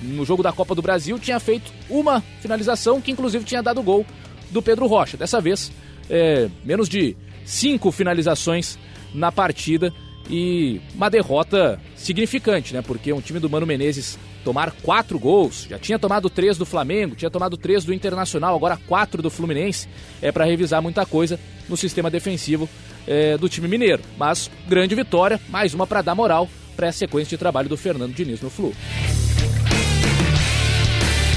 [0.00, 4.04] No jogo da Copa do Brasil tinha feito uma finalização que inclusive tinha dado gol
[4.50, 5.16] do Pedro Rocha.
[5.16, 5.70] Dessa vez,
[6.10, 8.78] é, menos de cinco finalizações
[9.14, 9.92] na partida
[10.28, 12.82] e uma derrota significante, né?
[12.82, 17.14] Porque um time do Mano Menezes tomar quatro gols, já tinha tomado três do Flamengo,
[17.14, 19.88] tinha tomado três do Internacional, agora quatro do Fluminense,
[20.20, 22.68] é para revisar muita coisa no sistema defensivo
[23.06, 24.02] é, do time mineiro.
[24.18, 28.14] Mas grande vitória, mais uma para dar moral para a sequência de trabalho do Fernando
[28.14, 28.72] Diniz no Flu.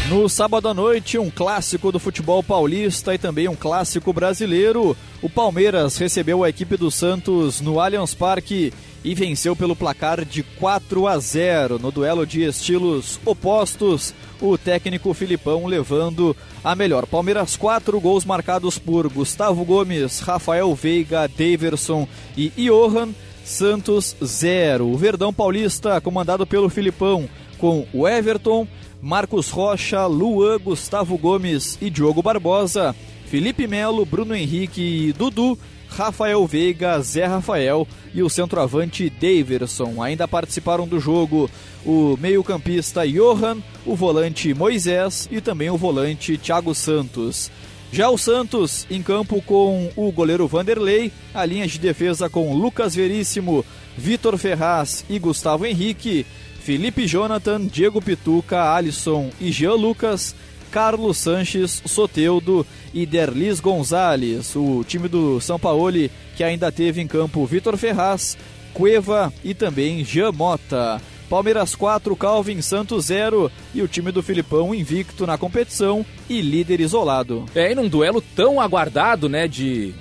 [0.09, 4.95] No sábado à noite, um clássico do futebol paulista e também um clássico brasileiro.
[5.19, 8.71] O Palmeiras recebeu a equipe do Santos no Allianz Parque
[9.03, 14.13] e venceu pelo placar de 4 a 0 no duelo de estilos opostos.
[14.39, 17.07] O técnico Filipão levando a melhor.
[17.07, 23.09] Palmeiras, quatro gols marcados por Gustavo Gomes, Rafael Veiga, Daverson e Johan.
[23.45, 24.87] Santos, zero.
[24.87, 27.29] O Verdão Paulista, comandado pelo Filipão,
[27.59, 28.67] com o Everton,
[28.99, 32.95] Marcos Rocha, Luan, Gustavo Gomes e Diogo Barbosa,
[33.27, 40.01] Felipe Melo, Bruno Henrique e Dudu, Rafael Veiga, Zé Rafael e o centroavante Daverson.
[40.01, 41.49] Ainda participaram do jogo
[41.85, 47.51] o meio-campista Johan, o volante Moisés e também o volante Thiago Santos.
[47.91, 52.93] Já o Santos em campo com o goleiro Vanderlei, a linha de defesa com Lucas
[52.93, 53.63] Veríssimo,
[53.97, 56.25] Vitor Ferraz e Gustavo Henrique,
[56.59, 60.35] Felipe Jonathan, Diego Pituca, Alisson e Jean Lucas,
[60.71, 64.55] Carlos Sanches, Soteudo e Derlis Gonzalez.
[64.55, 68.37] O time do São Paulo que ainda teve em campo Vitor Ferraz,
[68.73, 71.01] Cueva e também Jean Mota.
[71.29, 76.79] Palmeiras 4, Calvin Santos 0 e o time do Filipão invicto na competição e líder
[76.79, 77.45] isolado.
[77.55, 79.93] É, e num duelo tão aguardado, né, de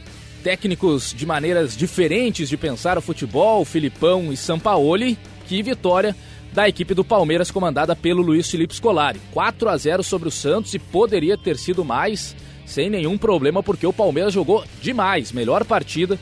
[0.43, 6.15] técnicos de maneiras diferentes de pensar o futebol, Filipão e Sampaoli, que vitória
[6.53, 9.21] da equipe do Palmeiras comandada pelo Luiz Felipe Scolari.
[9.33, 13.87] 4 a 0 sobre o Santos e poderia ter sido mais sem nenhum problema porque
[13.87, 16.19] o Palmeiras jogou demais, melhor partida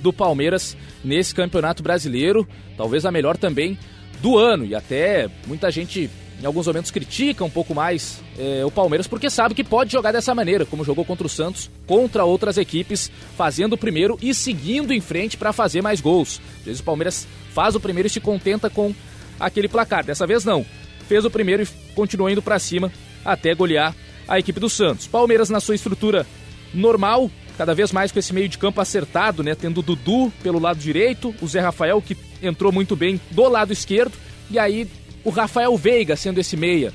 [0.00, 3.78] do Palmeiras nesse Campeonato Brasileiro, talvez a melhor também
[4.20, 8.70] do ano e até muita gente em alguns momentos critica um pouco mais é, o
[8.70, 12.58] Palmeiras porque sabe que pode jogar dessa maneira, como jogou contra o Santos, contra outras
[12.58, 16.40] equipes, fazendo o primeiro e seguindo em frente para fazer mais gols.
[16.58, 18.94] Às vezes o Palmeiras faz o primeiro e se contenta com
[19.40, 20.04] aquele placar.
[20.04, 20.64] Dessa vez não.
[21.08, 22.92] Fez o primeiro e continuou indo para cima
[23.24, 23.94] até golear
[24.28, 25.06] a equipe do Santos.
[25.06, 26.26] Palmeiras na sua estrutura
[26.74, 29.54] normal, cada vez mais com esse meio de campo acertado, né?
[29.54, 33.72] Tendo o Dudu pelo lado direito, o Zé Rafael que entrou muito bem do lado
[33.72, 34.12] esquerdo,
[34.50, 34.88] e aí
[35.24, 36.92] o Rafael Veiga sendo esse meia.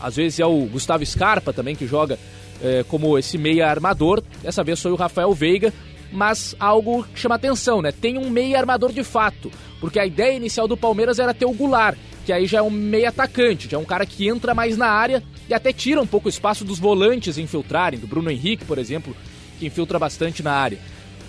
[0.00, 2.18] Às vezes é o Gustavo Scarpa também que joga
[2.62, 4.22] é, como esse meia armador.
[4.42, 5.72] Dessa vez foi o Rafael Veiga,
[6.12, 7.92] mas algo que chama atenção, né?
[7.92, 9.50] Tem um meia armador de fato,
[9.80, 12.70] porque a ideia inicial do Palmeiras era ter o Goulart, que aí já é um
[12.70, 16.06] meia atacante, já é um cara que entra mais na área e até tira um
[16.06, 19.14] pouco o espaço dos volantes infiltrarem, do Bruno Henrique, por exemplo,
[19.58, 20.78] que infiltra bastante na área.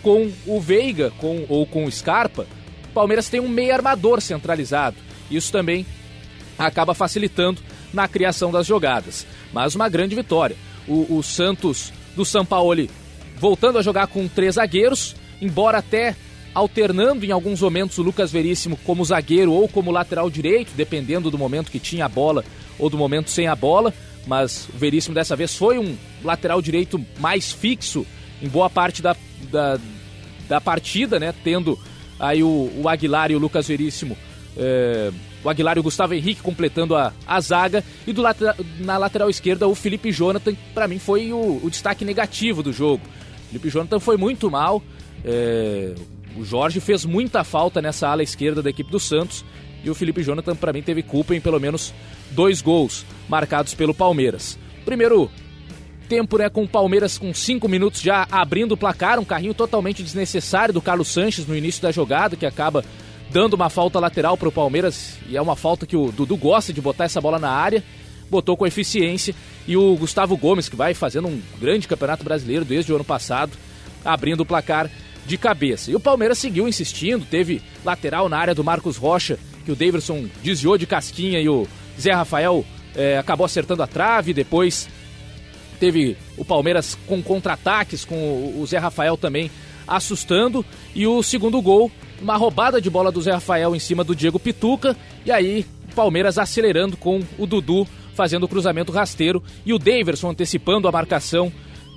[0.01, 2.45] Com o Veiga com, ou com o Scarpa,
[2.89, 4.97] o Palmeiras tem um meia armador centralizado.
[5.29, 5.85] Isso também
[6.57, 7.61] acaba facilitando
[7.93, 9.25] na criação das jogadas.
[9.51, 10.55] Mas uma grande vitória.
[10.88, 12.89] O, o Santos do Sampaoli
[13.38, 16.15] voltando a jogar com três zagueiros, embora até
[16.53, 21.38] alternando em alguns momentos o Lucas Veríssimo como zagueiro ou como lateral direito, dependendo do
[21.38, 22.45] momento que tinha a bola
[22.79, 23.93] ou do momento sem a bola.
[24.25, 28.05] Mas o Veríssimo dessa vez foi um lateral direito mais fixo
[28.41, 29.15] em boa parte da,
[29.51, 29.79] da,
[30.47, 31.33] da partida, né?
[31.43, 31.77] Tendo
[32.19, 34.17] aí o, o Aguilar e o Lucas Veríssimo.
[34.57, 35.11] É,
[35.43, 37.83] o Aguilar e o Gustavo Henrique completando a, a zaga.
[38.07, 38.23] E do
[38.79, 43.03] na lateral esquerda, o Felipe Jonathan, para mim, foi o, o destaque negativo do jogo.
[43.49, 44.81] Felipe Jonathan foi muito mal.
[45.23, 45.93] É,
[46.35, 49.45] o Jorge fez muita falta nessa ala esquerda da equipe do Santos.
[49.86, 51.93] E o Felipe Jonathan, para mim, teve culpa em pelo menos
[52.32, 54.58] dois gols marcados pelo Palmeiras.
[54.84, 55.32] Primeiro
[56.10, 60.04] tempo, né, com o Palmeiras com cinco minutos já abrindo o placar, um carrinho totalmente
[60.04, 62.84] desnecessário do Carlos Sanches no início da jogada, que acaba
[63.32, 66.74] dando uma falta lateral para o Palmeiras, e é uma falta que o Dudu gosta
[66.74, 67.84] de botar essa bola na área
[68.30, 69.36] botou com eficiência.
[69.67, 73.52] E o Gustavo Gomes, que vai fazendo um grande campeonato brasileiro desde o ano passado,
[74.04, 74.89] abrindo o placar
[75.25, 75.91] de cabeça.
[75.91, 80.25] E o Palmeiras seguiu insistindo, teve lateral na área do Marcos Rocha, que o Davidson
[80.43, 81.67] desviou de casquinha e o
[81.99, 84.33] Zé Rafael é, acabou acertando a trave.
[84.33, 84.88] Depois
[85.79, 89.49] teve o Palmeiras com contra-ataques, com o Zé Rafael também
[89.88, 90.63] assustando.
[90.93, 94.39] E o segundo gol, uma roubada de bola do Zé Rafael em cima do Diego
[94.39, 94.95] Pituca.
[95.25, 100.88] E aí Palmeiras acelerando com o Dudu fazendo o cruzamento rasteiro e o Daverson antecipando
[100.88, 101.51] a marcação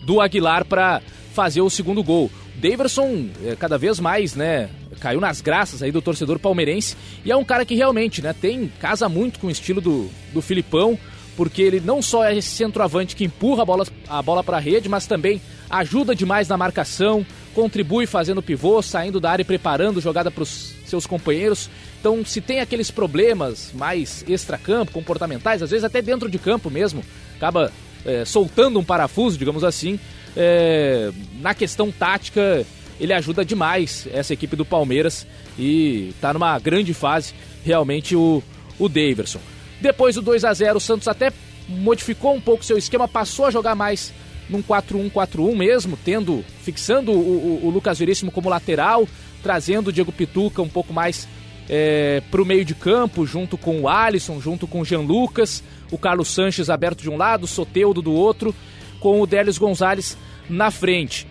[0.05, 1.01] do Aguilar para
[1.33, 2.31] fazer o segundo gol.
[2.59, 4.69] Daverson é, cada vez mais, né,
[5.01, 8.71] caiu nas graças aí do torcedor palmeirense e é um cara que realmente, né, tem
[8.81, 10.99] casa muito com o estilo do, do Filipão,
[11.37, 14.61] porque ele não só é esse centroavante que empurra a bola, a bola para a
[14.61, 15.41] rede, mas também
[15.71, 20.75] ajuda demais na marcação, contribui fazendo pivô, saindo da área e preparando jogada para os
[20.85, 21.71] seus companheiros.
[22.01, 27.05] Então, se tem aqueles problemas mais extra-campo, comportamentais, às vezes até dentro de campo mesmo,
[27.37, 27.73] acaba
[28.05, 29.99] é, soltando um parafuso, digamos assim,
[30.41, 32.65] é, na questão tática,
[33.01, 35.27] ele ajuda demais essa equipe do Palmeiras
[35.59, 38.41] e está numa grande fase realmente o,
[38.79, 39.41] o Daverson.
[39.81, 41.33] Depois do 2 a 0 o Santos até
[41.69, 44.13] modificou um pouco seu esquema, passou a jogar mais
[44.49, 49.07] num 4-1-4-1 mesmo, tendo fixando o, o, o, Lucas Veríssimo como lateral,
[49.43, 51.29] trazendo o Diego Pituca um pouco mais
[51.69, 55.63] é, para o meio de campo, junto com o Alisson, junto com o Jean Lucas,
[55.91, 58.55] o Carlos Sanches aberto de um lado, o Soteudo do outro,
[59.01, 60.17] com o Délis Gonzalez
[60.49, 61.27] na frente.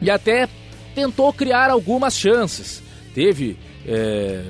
[0.00, 0.48] E até
[0.94, 2.82] tentou criar algumas chances.
[3.14, 4.44] Teve é,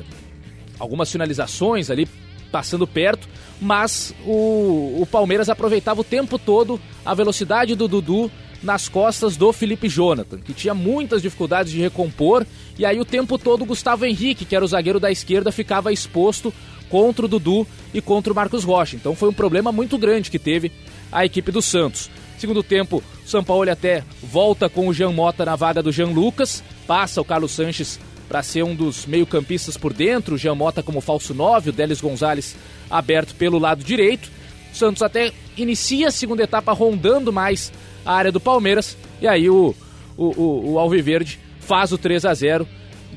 [0.78, 2.08] algumas finalizações ali
[2.50, 3.28] passando perto,
[3.60, 8.30] mas o, o Palmeiras aproveitava o tempo todo a velocidade do Dudu
[8.62, 12.46] nas costas do Felipe Jonathan, que tinha muitas dificuldades de recompor,
[12.78, 15.92] e aí o tempo todo o Gustavo Henrique, que era o zagueiro da esquerda, ficava
[15.92, 16.52] exposto
[16.88, 18.96] contra o Dudu e contra o Marcos Rocha.
[18.96, 20.72] Então foi um problema muito grande que teve
[21.10, 22.10] a equipe do Santos.
[22.40, 26.64] Segundo tempo, São Paulo até volta com o Jean Mota na vaga do Jean Lucas,
[26.86, 28.00] passa o Carlos Sanches
[28.30, 32.00] para ser um dos meio-campistas por dentro, o Jean Mota como falso 9, o Délis
[32.00, 32.56] Gonzalez
[32.88, 34.30] aberto pelo lado direito.
[34.72, 37.70] O Santos até inicia a segunda etapa rondando mais
[38.06, 39.74] a área do Palmeiras, e aí o,
[40.16, 42.66] o, o, o Alviverde faz o 3 a 0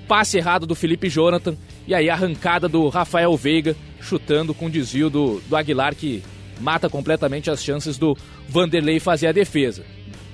[0.05, 1.55] passe errado do Felipe Jonathan,
[1.87, 6.21] e aí arrancada do Rafael Veiga, chutando com desvio do, do Aguilar, que
[6.59, 9.83] mata completamente as chances do Vanderlei fazer a defesa.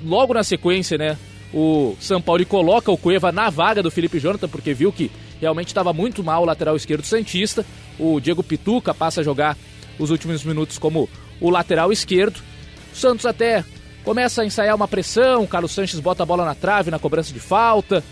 [0.04, 1.18] Logo na sequência, né,
[1.54, 5.68] o São Paulo coloca o Cueva na vaga do Felipe Jonathan, porque viu que realmente
[5.68, 7.66] estava muito mal o lateral esquerdo Santista.
[7.98, 9.58] O Diego Pituca passa a jogar
[9.98, 11.10] os últimos minutos como
[11.42, 12.42] o lateral esquerdo.
[12.94, 13.64] O Santos até
[14.04, 17.34] começa a ensaiar uma pressão, o Carlos Sanches bota a bola na trave na cobrança
[17.34, 18.04] de falta.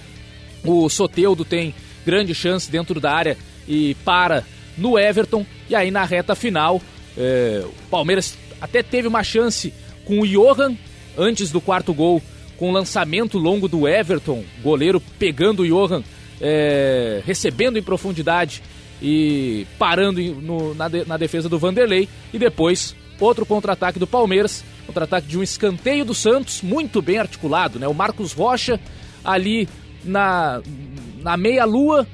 [0.64, 1.74] O Soteudo tem
[2.06, 4.44] grande chance dentro da área e para
[4.78, 5.46] no Everton.
[5.70, 6.82] E aí na reta final,
[7.18, 9.74] é, o Palmeiras até teve uma chance
[10.06, 10.76] com o Johan
[11.18, 12.22] antes do quarto gol
[12.58, 16.04] com o lançamento longo do Everton, goleiro pegando o Johan,
[16.42, 18.64] é, recebendo em profundidade
[19.02, 22.10] e parando no, na, de, na defesa do Vanderlei.
[22.34, 27.80] E depois, outro contra-ataque do Palmeiras, contra-ataque de um escanteio do Santos, muito bem articulado,
[27.80, 27.88] né?
[27.88, 28.80] O Marcos Rocha
[29.24, 29.70] ali
[30.04, 30.62] na,
[31.22, 32.08] na meia-lua,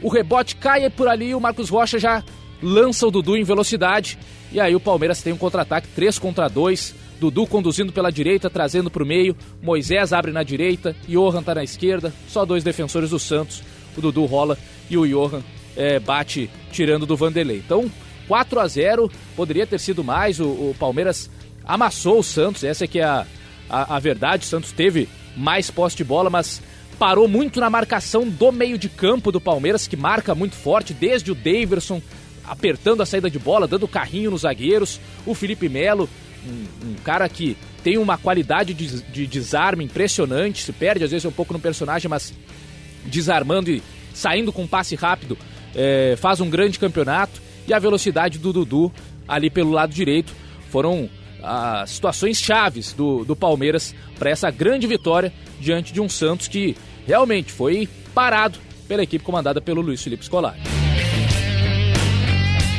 [0.00, 2.22] o rebote cai por ali, o Marcos Rocha já
[2.62, 4.18] lança o Dudu em velocidade.
[4.50, 8.90] E aí o Palmeiras tem um contra-ataque 3 contra 2 Dudu conduzindo pela direita, trazendo
[8.90, 9.36] para o meio.
[9.60, 12.12] Moisés abre na direita, Johan tá na esquerda.
[12.28, 13.62] Só dois defensores do Santos.
[13.96, 14.56] O Dudu rola
[14.88, 15.42] e o Johan
[15.76, 17.58] é, bate tirando do Vanderlei.
[17.58, 17.90] Então,
[18.28, 20.38] 4 a 0 poderia ter sido mais.
[20.38, 21.28] O, o Palmeiras
[21.64, 23.26] amassou o Santos, essa é que é a,
[23.68, 24.44] a, a verdade.
[24.44, 26.62] O Santos teve mais posse de bola, mas
[26.98, 31.32] parou muito na marcação do meio de campo do Palmeiras, que marca muito forte, desde
[31.32, 32.00] o Daverson
[32.48, 36.08] apertando a saída de bola, dando carrinho nos zagueiros, o Felipe Melo
[36.46, 41.24] um, um cara que tem uma qualidade de, de desarme impressionante, se perde às vezes
[41.24, 42.32] um pouco no personagem, mas
[43.04, 43.82] desarmando e
[44.14, 45.38] saindo com um passe rápido,
[45.74, 47.40] é, faz um grande campeonato.
[47.66, 48.92] E a velocidade do Dudu
[49.26, 50.34] ali pelo lado direito
[50.70, 51.08] foram
[51.42, 56.76] as situações chaves do, do Palmeiras para essa grande vitória diante de um Santos que
[57.06, 58.58] realmente foi parado
[58.88, 60.58] pela equipe comandada pelo Luiz Felipe Scolari.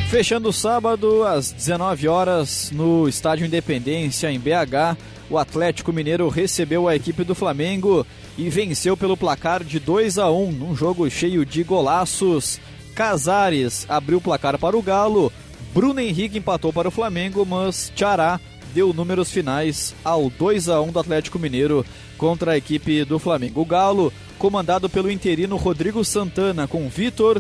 [0.09, 4.97] Fechando o sábado, às 19 horas, no Estádio Independência, em BH,
[5.29, 8.03] o Atlético Mineiro recebeu a equipe do Flamengo
[8.35, 12.59] e venceu pelo placar de 2 a 1 num jogo cheio de golaços.
[12.95, 15.31] Casares abriu o placar para o Galo,
[15.75, 18.39] Bruno Henrique empatou para o Flamengo, mas Tchará
[18.73, 21.85] deu números finais ao 2 a 1 do Atlético Mineiro
[22.17, 23.61] contra a equipe do Flamengo.
[23.61, 27.39] O Galo, comandado pelo interino Rodrigo Santana, com Vitor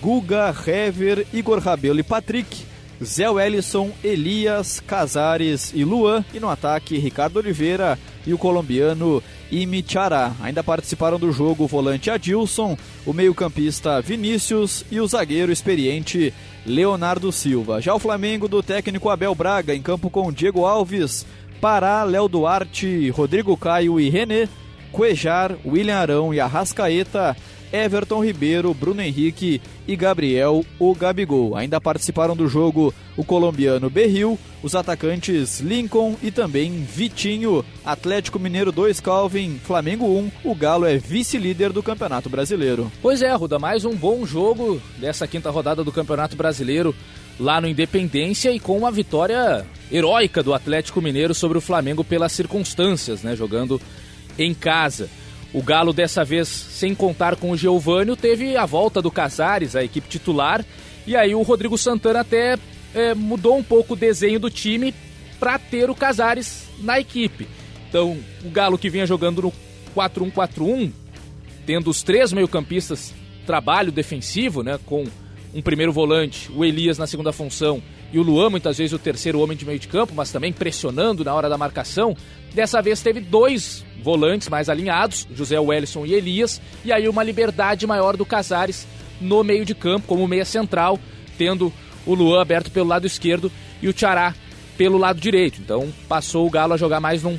[0.00, 2.64] Guga, Hever, Igor Rabelo e Patrick,
[3.02, 6.24] Zé Wellison, Elias, Casares e Luan.
[6.34, 10.32] E no ataque, Ricardo Oliveira e o colombiano Imi Chará.
[10.40, 12.76] Ainda participaram do jogo o volante Adilson,
[13.06, 16.32] o meio-campista Vinícius e o zagueiro experiente
[16.66, 17.80] Leonardo Silva.
[17.80, 21.24] Já o Flamengo do técnico Abel Braga, em campo com Diego Alves,
[21.60, 24.48] Pará, Léo Duarte, Rodrigo Caio e René,
[24.92, 27.36] Cuejar, William Arão e Arrascaeta
[27.72, 31.56] Everton Ribeiro, Bruno Henrique e Gabriel o Gabigol.
[31.56, 37.64] Ainda participaram do jogo o colombiano Berril, os atacantes Lincoln e também Vitinho.
[37.84, 40.30] Atlético Mineiro 2, Calvin, Flamengo 1.
[40.44, 42.90] O Galo é vice-líder do Campeonato Brasileiro.
[43.02, 46.94] Pois é, Ruda, mais um bom jogo dessa quinta rodada do Campeonato Brasileiro
[47.38, 52.32] lá no Independência e com uma vitória heróica do Atlético Mineiro sobre o Flamengo pelas
[52.32, 53.34] circunstâncias, né?
[53.34, 53.80] Jogando
[54.38, 55.08] em casa.
[55.52, 59.82] O Galo, dessa vez, sem contar com o Geovânio, teve a volta do Casares, a
[59.82, 60.64] equipe titular,
[61.06, 62.56] e aí o Rodrigo Santana até
[62.94, 64.94] é, mudou um pouco o desenho do time
[65.40, 67.48] para ter o Casares na equipe.
[67.88, 69.52] Então, o Galo que vinha jogando no
[69.96, 70.92] 4-1-4-1,
[71.66, 73.12] tendo os três meio-campistas
[73.44, 75.04] trabalho defensivo, né, com
[75.52, 77.82] um primeiro volante, o Elias na segunda função
[78.12, 81.24] e o Luan muitas vezes o terceiro homem de meio de campo, mas também pressionando
[81.24, 82.16] na hora da marcação.
[82.54, 87.86] Dessa vez teve dois volantes mais alinhados, José Wellison e Elias, e aí uma liberdade
[87.86, 88.86] maior do Casares
[89.20, 90.98] no meio de campo, como meia central,
[91.36, 91.72] tendo
[92.06, 94.34] o Luan aberto pelo lado esquerdo e o Tchará
[94.76, 95.60] pelo lado direito.
[95.60, 97.38] Então passou o Galo a jogar mais num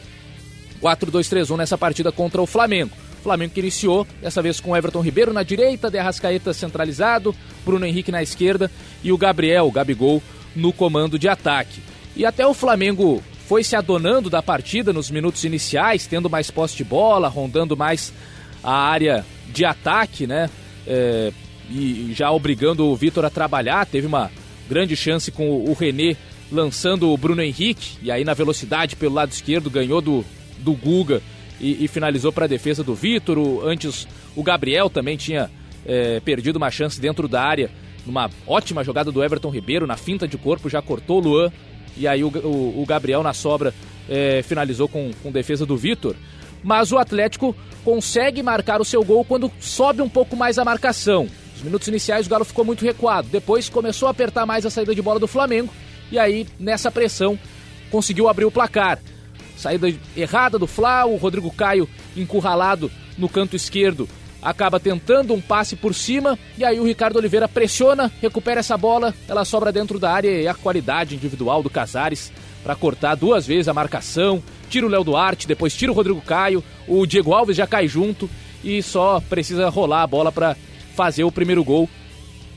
[0.82, 2.96] 4-2-3-1 nessa partida contra o Flamengo.
[3.22, 8.12] Flamengo que iniciou, dessa vez com Everton Ribeiro na direita, De Arrascaeta centralizado, Bruno Henrique
[8.12, 8.72] na esquerda
[9.04, 10.22] e o Gabriel, o Gabigol,
[10.56, 11.82] no comando de ataque.
[12.16, 16.78] E até o Flamengo foi se adonando da partida nos minutos iniciais, tendo mais posse
[16.78, 18.14] de bola, rondando mais
[18.64, 20.50] a área de ataque, né?
[20.88, 21.34] É,
[21.70, 23.86] e já obrigando o Vitor a trabalhar.
[23.86, 24.32] Teve uma
[24.70, 26.16] grande chance com o René
[26.50, 30.24] lançando o Bruno Henrique, e aí na velocidade pelo lado esquerdo ganhou do,
[30.60, 31.22] do Guga
[31.60, 33.38] e, e finalizou para a defesa do Vitor.
[33.68, 35.52] Antes o Gabriel também tinha
[35.86, 37.70] é, perdido uma chance dentro da área,
[38.06, 41.52] numa ótima jogada do Everton Ribeiro, na finta de corpo, já cortou o Luan.
[41.98, 43.74] E aí o, o, o Gabriel na sobra
[44.10, 46.16] é, finalizou com, com defesa do Vitor.
[46.64, 51.28] Mas o Atlético consegue marcar o seu gol quando sobe um pouco mais a marcação.
[51.54, 53.28] Nos minutos iniciais o Galo ficou muito recuado.
[53.30, 55.74] Depois começou a apertar mais a saída de bola do Flamengo.
[56.12, 57.40] E aí, nessa pressão,
[57.90, 59.00] conseguiu abrir o placar.
[59.58, 61.88] Saída errada do Fla, o Rodrigo Caio
[62.18, 64.08] encurralado no canto esquerdo
[64.42, 69.14] acaba tentando um passe por cima e aí o Ricardo Oliveira pressiona, recupera essa bola,
[69.28, 72.32] ela sobra dentro da área e a qualidade individual do Casares
[72.64, 76.64] para cortar duas vezes a marcação, tira o Léo Duarte, depois tira o Rodrigo Caio,
[76.88, 78.30] o Diego Alves já cai junto
[78.64, 80.56] e só precisa rolar a bola para
[80.96, 81.90] fazer o primeiro gol.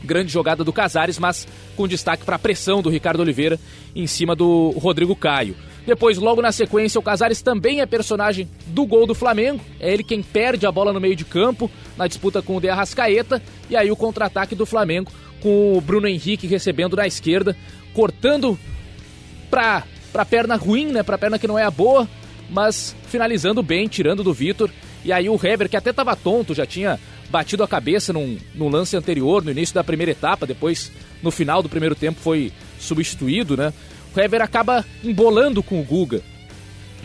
[0.03, 3.59] Grande jogada do Casares, mas com destaque para a pressão do Ricardo Oliveira
[3.97, 5.57] em cima do Rodrigo Caio.
[5.87, 9.61] Depois, logo na sequência, o Casares também é personagem do gol do Flamengo.
[9.78, 12.68] É ele quem perde a bola no meio de campo na disputa com o De
[12.68, 13.43] Arrascaeta.
[13.68, 15.12] E aí o contra-ataque do Flamengo
[15.43, 17.55] com o Bruno Henrique recebendo na esquerda,
[17.93, 18.59] cortando
[19.51, 21.03] para a perna ruim, né?
[21.03, 22.09] Para a perna que não é a boa,
[22.49, 24.70] mas finalizando bem, tirando do Vitor.
[25.05, 28.70] E aí o Hever, que até estava tonto, já tinha batido a cabeça num, num
[28.70, 30.91] lance anterior, no início da primeira etapa, depois
[31.22, 33.72] no final do primeiro tempo foi substituído, né?
[34.21, 36.23] Hever acaba embolando com o Guga.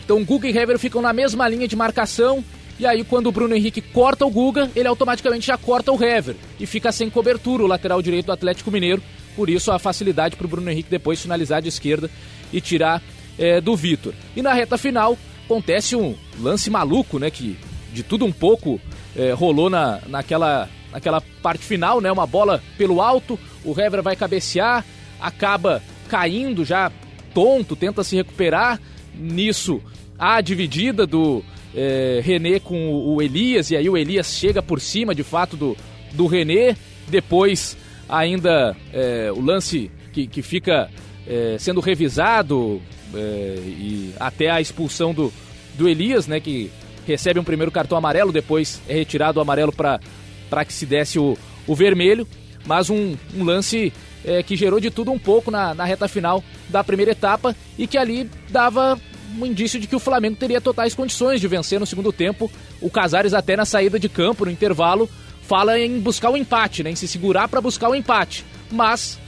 [0.04, 2.44] Então Guga e Hever ficam na mesma linha de marcação.
[2.78, 6.34] E aí, quando o Bruno Henrique corta o Guga, ele automaticamente já corta o Hever.
[6.58, 9.02] E fica sem cobertura o lateral direito do Atlético Mineiro.
[9.36, 12.10] Por isso, a facilidade para o Bruno Henrique depois finalizar de esquerda
[12.50, 13.02] e tirar
[13.38, 14.14] é, do Vitor.
[14.34, 17.30] E na reta final, acontece um lance maluco, né?
[17.30, 17.58] Que
[17.92, 18.80] de tudo um pouco
[19.14, 22.10] é, rolou na, naquela, naquela parte final, né?
[22.10, 24.84] Uma bola pelo alto, o Hever vai cabecear,
[25.20, 26.90] acaba caindo já
[27.32, 28.80] tonto, tenta se recuperar.
[29.14, 29.80] Nisso,
[30.18, 31.42] a dividida do
[31.74, 35.76] é, René com o Elias, e aí o Elias chega por cima de fato do,
[36.12, 36.76] do René.
[37.08, 37.76] Depois,
[38.08, 40.90] ainda é, o lance que, que fica
[41.26, 42.82] é, sendo revisado
[43.12, 45.32] e até a expulsão do,
[45.76, 46.70] do Elias, né, que
[47.06, 51.36] recebe um primeiro cartão amarelo, depois é retirado o amarelo para que se desse o,
[51.66, 52.26] o vermelho.
[52.64, 53.92] Mas um, um lance
[54.24, 57.86] é, que gerou de tudo um pouco na, na reta final da primeira etapa e
[57.86, 58.98] que ali dava
[59.38, 62.50] um indício de que o Flamengo teria totais condições de vencer no segundo tempo.
[62.80, 65.08] O Casares até na saída de campo, no intervalo,
[65.42, 68.44] fala em buscar o um empate, né, em se segurar para buscar o um empate.
[68.70, 69.18] Mas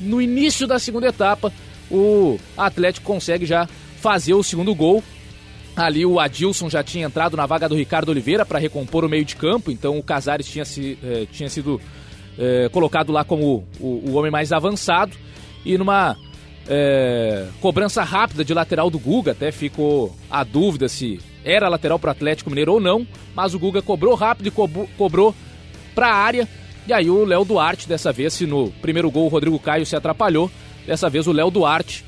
[0.00, 1.52] no início da segunda etapa,
[1.90, 3.68] o Atlético consegue já
[4.00, 5.02] fazer o segundo gol.
[5.76, 9.24] Ali o Adilson já tinha entrado na vaga do Ricardo Oliveira para recompor o meio
[9.24, 11.80] de campo, então o Casares tinha, se, eh, tinha sido
[12.38, 15.12] é, colocado lá como o, o, homem mais avançado.
[15.64, 16.16] E numa
[16.68, 22.08] é, cobrança rápida de lateral do Guga, até ficou a dúvida se era lateral para
[22.08, 25.34] o Atlético Mineiro ou não, mas o Guga cobrou rápido e cobrou, cobrou
[25.94, 26.48] para a área.
[26.86, 29.96] E aí o Léo Duarte, dessa vez, se no primeiro gol o Rodrigo Caio se
[29.96, 30.50] atrapalhou,
[30.86, 32.04] dessa vez o Léo Duarte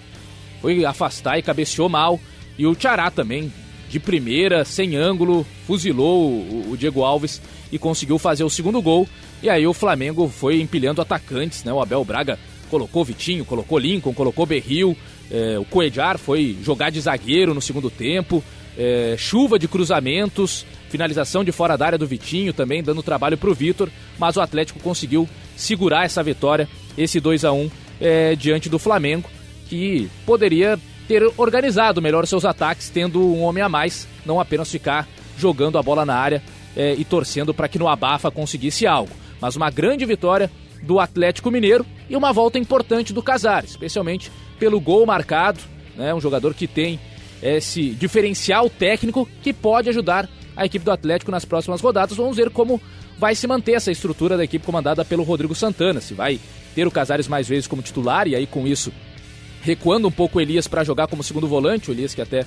[0.61, 2.21] foi afastar e cabeceou mal.
[2.59, 3.53] E o Tchará também
[3.89, 9.09] de primeira, sem ângulo, fuzilou o, o Diego Alves e conseguiu fazer o segundo gol.
[9.43, 11.73] E aí o Flamengo foi empilhando atacantes, né?
[11.73, 12.39] O Abel Braga
[12.71, 14.97] colocou Vitinho, colocou Lincoln, colocou Berril,
[15.31, 18.45] é, o Coedjar foi jogar de zagueiro no segundo tempo,
[18.79, 23.51] é, chuva de cruzamentos, finalização de fora da área do Vitinho também, dando trabalho para
[23.51, 23.89] o Vitor,
[24.19, 27.71] mas o Atlético conseguiu segurar essa vitória, esse 2 a 1
[28.01, 29.29] é, diante do Flamengo,
[29.69, 30.79] que poderia
[31.09, 35.83] ter organizado melhor seus ataques, tendo um homem a mais, não apenas ficar jogando a
[35.83, 36.43] bola na área
[36.77, 39.11] é, e torcendo para que no Abafa conseguisse algo.
[39.41, 40.51] Mas uma grande vitória
[40.83, 45.61] do Atlético Mineiro e uma volta importante do Casares, especialmente pelo gol marcado,
[45.97, 46.99] né, um jogador que tem
[47.43, 52.17] esse diferencial técnico que pode ajudar a equipe do Atlético nas próximas rodadas.
[52.17, 52.81] Vamos ver como
[53.19, 56.39] vai se manter essa estrutura da equipe comandada pelo Rodrigo Santana, se vai
[56.75, 58.93] ter o Casares mais vezes como titular e aí com isso
[59.63, 62.47] recuando um pouco o Elias para jogar como segundo volante, o Elias que até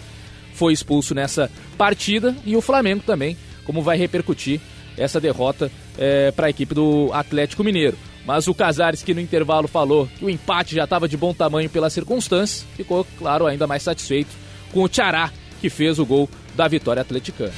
[0.54, 4.60] foi expulso nessa partida, e o Flamengo também, como vai repercutir
[4.98, 7.98] essa derrota é, para a equipe do Atlético Mineiro.
[8.26, 11.70] Mas o Casares, que no intervalo falou que o empate já estava de bom tamanho
[11.70, 14.32] pelas circunstâncias, ficou, claro, ainda mais satisfeito
[14.72, 17.54] com o Tchará, que fez o gol da vitória atleticana.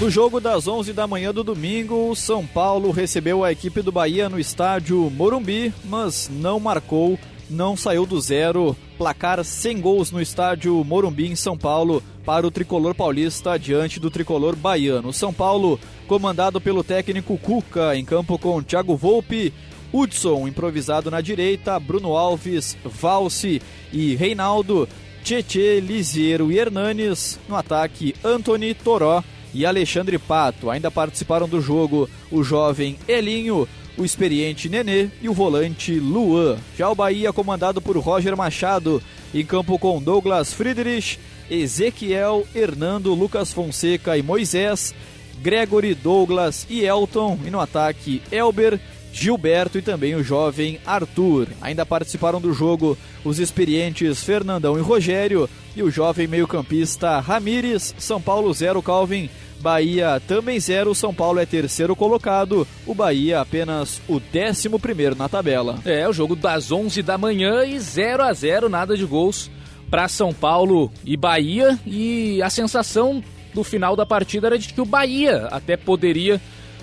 [0.00, 3.90] No jogo das 11 da manhã do domingo, o São Paulo recebeu a equipe do
[3.90, 7.18] Bahia no estádio Morumbi, mas não marcou,
[7.48, 8.76] não saiu do zero.
[8.96, 14.10] Placar sem gols no estádio Morumbi, em São Paulo, para o tricolor paulista diante do
[14.10, 15.12] tricolor baiano.
[15.12, 19.52] São Paulo, comandado pelo técnico Cuca, em campo com Thiago Volpe,
[19.92, 24.88] Hudson improvisado na direita, Bruno Alves, Valse e Reinaldo,
[25.22, 27.38] Tietê, Lisiero e Hernanes.
[27.48, 29.22] No ataque, Anthony, Toró
[29.54, 30.70] e Alexandre Pato.
[30.70, 33.66] Ainda participaram do jogo o jovem Elinho,
[33.98, 36.56] o experiente Nenê e o volante Luan.
[36.76, 39.02] Já o Bahia, comandado por Roger Machado,
[39.34, 41.18] em campo com Douglas Friedrich,
[41.50, 44.94] Ezequiel, Hernando, Lucas Fonseca e Moisés,
[45.42, 47.38] Gregory, Douglas e Elton.
[47.44, 48.78] E no ataque, Elber,
[49.12, 51.48] Gilberto e também o jovem Arthur.
[51.60, 57.94] Ainda participaram do jogo os experientes Fernandão e Rogério e o jovem meio-campista Ramires.
[57.98, 59.28] São Paulo 0, Calvin.
[59.60, 65.28] Bahia também 0, São Paulo é terceiro colocado, o Bahia apenas o décimo primeiro na
[65.28, 65.78] tabela.
[65.84, 69.50] É, o jogo das 11 da manhã e 0 a 0 nada de gols
[69.90, 73.22] para São Paulo e Bahia e a sensação
[73.54, 76.40] do final da partida era de que o Bahia até poderia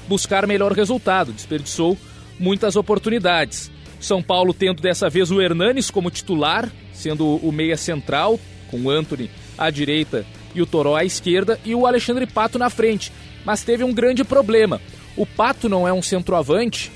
[0.08, 1.98] buscar melhor resultado, desperdiçou
[2.40, 3.72] muitas oportunidades.
[4.00, 8.90] São Paulo tendo dessa vez o Hernanes como titular, sendo o meia central, com o
[8.90, 10.26] Anthony à direita
[10.56, 13.12] e o Toró à esquerda, e o Alexandre Pato na frente.
[13.46, 14.82] Mas teve um grande problema.
[15.16, 16.92] O Pato não é um centroavante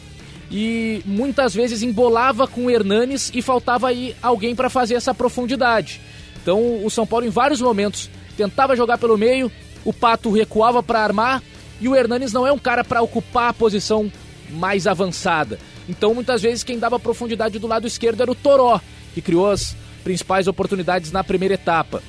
[0.49, 6.01] e muitas vezes embolava com o Hernanes e faltava aí alguém para fazer essa profundidade.
[6.41, 9.51] Então o São Paulo em vários momentos tentava jogar pelo meio,
[9.85, 11.43] o Pato recuava para armar
[11.79, 14.11] e o Hernanes não é um cara para ocupar a posição
[14.49, 15.59] mais avançada.
[15.87, 18.79] Então, muitas vezes, quem dava profundidade do lado esquerdo era o Toró,
[19.13, 22.03] que criou as principais oportunidades na primeira etapa.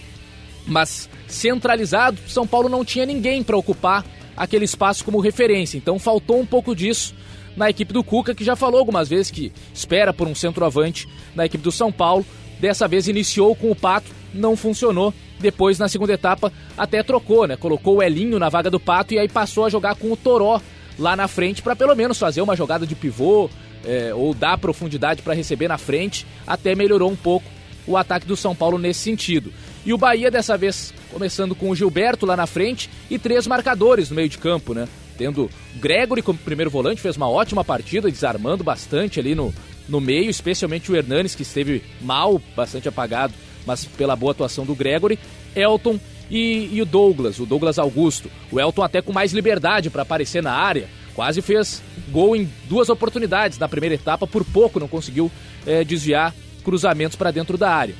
[0.66, 4.04] Mas, centralizado, São Paulo não tinha ninguém para ocupar
[4.36, 5.76] aquele espaço como referência.
[5.76, 7.14] Então, faltou um pouco disso
[7.56, 11.46] na equipe do Cuca, que já falou algumas vezes que espera por um centroavante na
[11.46, 12.24] equipe do São Paulo.
[12.58, 15.12] Dessa vez iniciou com o Pato, não funcionou.
[15.38, 17.56] Depois, na segunda etapa, até trocou, né?
[17.56, 20.60] Colocou o Elinho na vaga do Pato e aí passou a jogar com o Toró
[20.98, 23.48] lá na frente para pelo menos fazer uma jogada de pivô
[23.84, 26.26] é, ou dar profundidade para receber na frente.
[26.46, 27.46] Até melhorou um pouco
[27.86, 29.52] o ataque do São Paulo nesse sentido.
[29.84, 34.10] E o Bahia dessa vez começando com o Gilberto lá na frente e três marcadores
[34.10, 34.86] no meio de campo, né?
[35.16, 39.52] Tendo Gregory como primeiro volante, fez uma ótima partida, desarmando bastante ali no,
[39.88, 43.34] no meio, especialmente o Hernanes, que esteve mal, bastante apagado,
[43.66, 45.18] mas pela boa atuação do Gregory.
[45.54, 45.98] Elton
[46.30, 48.30] e, e o Douglas, o Douglas Augusto.
[48.50, 52.88] O Elton até com mais liberdade para aparecer na área, quase fez gol em duas
[52.88, 55.30] oportunidades na primeira etapa, por pouco não conseguiu
[55.66, 57.94] é, desviar cruzamentos para dentro da área.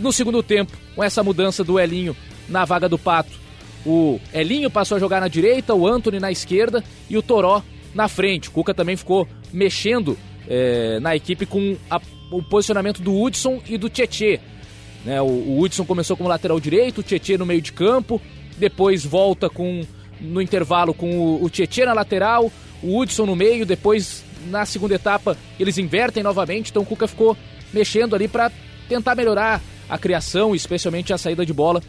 [0.00, 2.16] No segundo tempo, com essa mudança do Elinho
[2.48, 3.38] na vaga do Pato,
[3.84, 7.62] o Elinho passou a jogar na direita, o Anthony na esquerda e o Toró
[7.94, 8.48] na frente.
[8.48, 13.76] O Cuca também ficou mexendo é, na equipe com a, o posicionamento do Hudson e
[13.76, 14.40] do Tietê.
[15.04, 15.20] Né?
[15.20, 18.20] O, o Hudson começou como lateral direito, o Tietê no meio de campo,
[18.56, 19.82] depois volta com
[20.18, 22.50] no intervalo com o, o Tietê na lateral,
[22.82, 27.36] o Hudson no meio, depois na segunda etapa eles invertem novamente, então o Cuca ficou
[27.72, 28.50] mexendo ali para
[28.88, 29.60] tentar melhorar
[29.90, 31.82] a criação, especialmente a saída de bola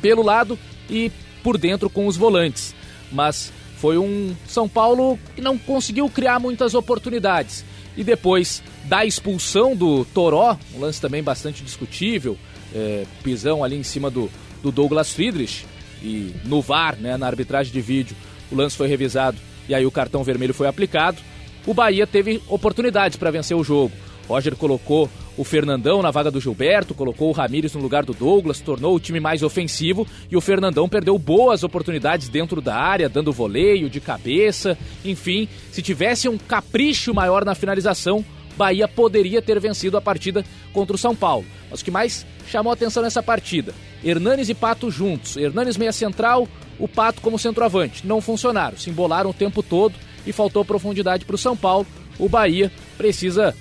[0.00, 0.58] pelo lado
[0.88, 1.10] e
[1.42, 2.74] por dentro com os volantes.
[3.10, 7.64] Mas foi um São Paulo que não conseguiu criar muitas oportunidades.
[7.96, 12.38] E depois da expulsão do Toró, um lance também bastante discutível,
[12.74, 14.30] é, pisão ali em cima do,
[14.62, 15.66] do Douglas Friedrich
[16.02, 18.16] e no VAR, né, na arbitragem de vídeo,
[18.50, 21.18] o lance foi revisado e aí o cartão vermelho foi aplicado.
[21.66, 23.92] O Bahia teve oportunidades para vencer o jogo.
[24.28, 28.60] Roger colocou o Fernandão na vaga do Gilberto, colocou o Ramires no lugar do Douglas,
[28.60, 33.32] tornou o time mais ofensivo e o Fernandão perdeu boas oportunidades dentro da área, dando
[33.32, 38.24] voleio, de cabeça, enfim, se tivesse um capricho maior na finalização,
[38.56, 41.44] Bahia poderia ter vencido a partida contra o São Paulo.
[41.70, 43.74] Mas o que mais chamou atenção nessa partida?
[44.04, 46.46] Hernanes e Pato juntos, Hernanes meia central,
[46.78, 48.06] o Pato como centroavante.
[48.06, 49.94] Não funcionaram, se embolaram o tempo todo
[50.26, 51.86] e faltou profundidade para o São Paulo.
[52.18, 53.54] O Bahia precisa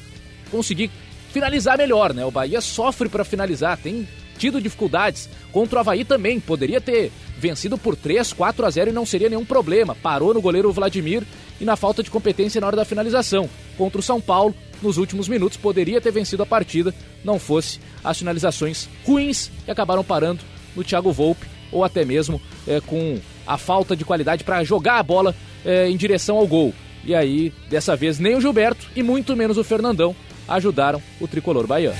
[0.54, 0.92] conseguir
[1.32, 2.24] finalizar melhor, né?
[2.24, 5.28] O Bahia sofre para finalizar, tem tido dificuldades.
[5.52, 9.30] Contra o Havaí também, poderia ter vencido por 3, 4 a 0 e não seria
[9.30, 9.96] nenhum problema.
[9.96, 11.24] Parou no goleiro Vladimir
[11.60, 13.50] e na falta de competência na hora da finalização.
[13.78, 16.94] Contra o São Paulo, nos últimos minutos, poderia ter vencido a partida,
[17.24, 20.42] não fosse as finalizações ruins que acabaram parando
[20.76, 25.04] no Thiago Volpe ou até mesmo é, com a falta de qualidade para jogar a
[25.04, 25.36] bola
[25.66, 26.74] é, em direção ao gol.
[27.06, 30.16] E aí, dessa vez, nem o Gilberto e muito menos o Fernandão
[30.48, 31.98] ajudaram o tricolor baiano.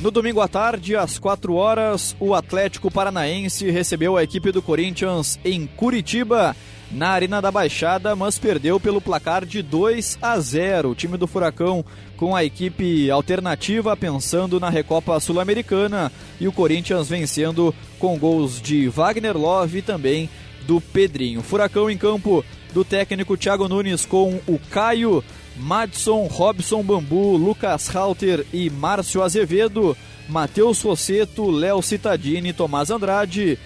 [0.00, 5.40] No domingo à tarde, às 4 horas, o Atlético Paranaense recebeu a equipe do Corinthians
[5.44, 6.54] em Curitiba,
[6.90, 10.90] na Arena da Baixada, mas perdeu pelo placar de 2 a 0.
[10.90, 11.84] O time do Furacão
[12.16, 18.88] com a equipe alternativa pensando na Recopa Sul-Americana e o Corinthians vencendo com gols de
[18.88, 20.30] Wagner Love e também
[20.66, 21.42] do Pedrinho.
[21.42, 25.24] Furacão em campo do técnico Thiago Nunes com o Caio
[25.58, 29.96] Madson, Robson Bambu, Lucas Halter e Márcio Azevedo,
[30.28, 33.58] Matheus Rosseto, Léo Citadini, Tomás Andrade,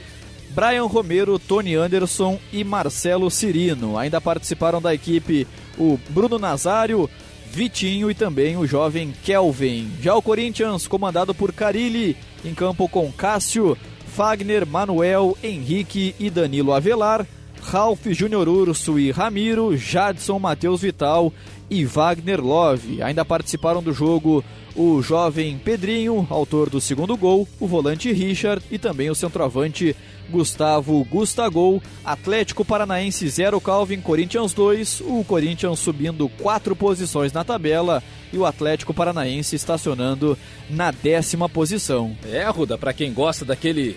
[0.50, 3.96] Brian Romero, Tony Anderson e Marcelo Cirino.
[3.98, 5.46] Ainda participaram da equipe
[5.78, 7.08] o Bruno Nazário,
[7.50, 9.90] Vitinho e também o jovem Kelvin.
[10.00, 13.76] Já o Corinthians, comandado por Carilli, em campo com Cássio,
[14.06, 17.26] Fagner, Manuel, Henrique e Danilo Avelar,
[17.62, 21.32] Ralph Júnior Urso e Ramiro, Jadson, Matheus Vital
[21.70, 23.02] e Wagner Love.
[23.02, 24.44] Ainda participaram do jogo
[24.74, 29.94] o jovem Pedrinho, autor do segundo gol, o volante Richard e também o centroavante
[30.30, 31.82] Gustavo Gustagol.
[32.04, 35.02] Atlético Paranaense 0, Calvin, Corinthians 2.
[35.06, 38.02] O Corinthians subindo quatro posições na tabela
[38.32, 40.36] e o Atlético Paranaense estacionando
[40.68, 42.16] na décima posição.
[42.24, 43.96] É, Ruda, para quem gosta daquele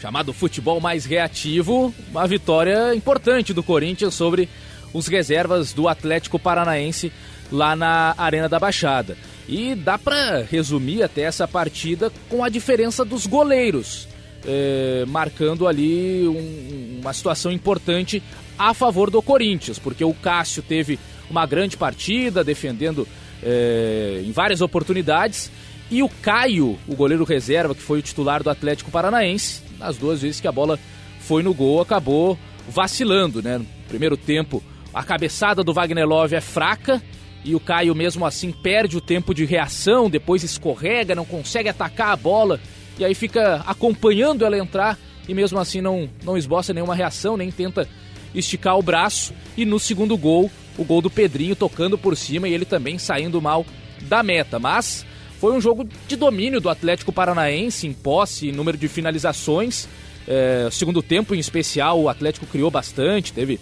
[0.00, 4.48] chamado futebol mais reativo, uma vitória importante do Corinthians sobre
[4.92, 7.12] os reservas do Atlético Paranaense
[7.50, 9.16] lá na Arena da Baixada.
[9.48, 14.08] E dá para resumir até essa partida com a diferença dos goleiros,
[14.44, 18.22] é, marcando ali um, uma situação importante
[18.58, 20.98] a favor do Corinthians, porque o Cássio teve
[21.30, 23.06] uma grande partida, defendendo
[23.42, 25.50] é, em várias oportunidades,
[25.90, 30.22] e o Caio, o goleiro reserva, que foi o titular do Atlético Paranaense, nas duas
[30.22, 30.78] vezes que a bola
[31.20, 33.58] foi no gol, acabou vacilando, né?
[33.58, 34.62] No primeiro tempo,
[34.92, 37.02] a cabeçada do Wagner Love é fraca
[37.44, 42.10] e o Caio, mesmo assim, perde o tempo de reação, depois escorrega, não consegue atacar
[42.10, 42.60] a bola
[42.98, 47.52] e aí fica acompanhando ela entrar e mesmo assim não, não esboça nenhuma reação, nem
[47.52, 47.88] tenta
[48.34, 49.32] esticar o braço.
[49.56, 53.40] E no segundo gol, o gol do Pedrinho tocando por cima e ele também saindo
[53.40, 53.64] mal
[54.02, 54.58] da meta.
[54.58, 55.05] Mas
[55.40, 59.86] foi um jogo de domínio do Atlético Paranaense em posse, número de finalizações.
[60.26, 63.60] É, segundo tempo, em especial, o Atlético criou bastante, teve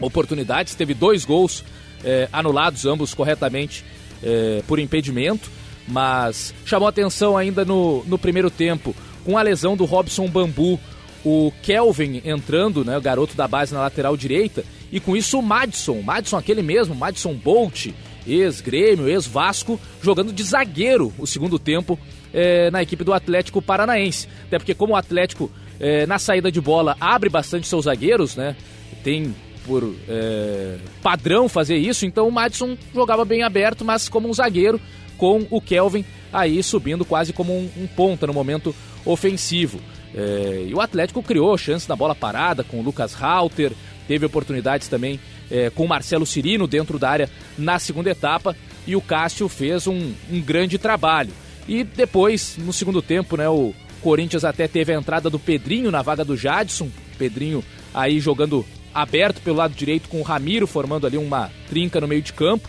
[0.00, 1.64] oportunidades, teve dois gols
[2.02, 3.84] é, anulados, ambos corretamente
[4.22, 5.50] é, por impedimento,
[5.86, 8.94] mas chamou atenção ainda no, no primeiro tempo,
[9.24, 10.80] com a lesão do Robson Bambu,
[11.24, 15.42] o Kelvin entrando, né, o garoto da base na lateral direita, e com isso o
[15.42, 17.88] Madison, Madison aquele mesmo, Madison Bolt,
[18.26, 21.98] ex-Grêmio, ex-Vasco, jogando de zagueiro o segundo tempo
[22.32, 24.28] é, na equipe do Atlético Paranaense.
[24.46, 28.56] Até porque como o Atlético é, na saída de bola abre bastante seus zagueiros, né?
[29.02, 29.34] Tem
[29.66, 34.80] por é, padrão fazer isso, então o Madison jogava bem aberto, mas como um zagueiro,
[35.16, 39.80] com o Kelvin aí subindo quase como um, um ponta no momento ofensivo.
[40.14, 43.72] É, e o Atlético criou chance na bola parada com o Lucas Halter,
[44.06, 45.18] teve oportunidades também
[45.50, 50.12] é, com Marcelo Cirino dentro da área na segunda etapa e o Cássio fez um,
[50.30, 51.32] um grande trabalho.
[51.66, 56.02] E depois, no segundo tempo, né, o Corinthians até teve a entrada do Pedrinho na
[56.02, 57.64] vaga do Jadson, Pedrinho
[57.94, 62.22] aí jogando aberto pelo lado direito com o Ramiro formando ali uma trinca no meio
[62.22, 62.68] de campo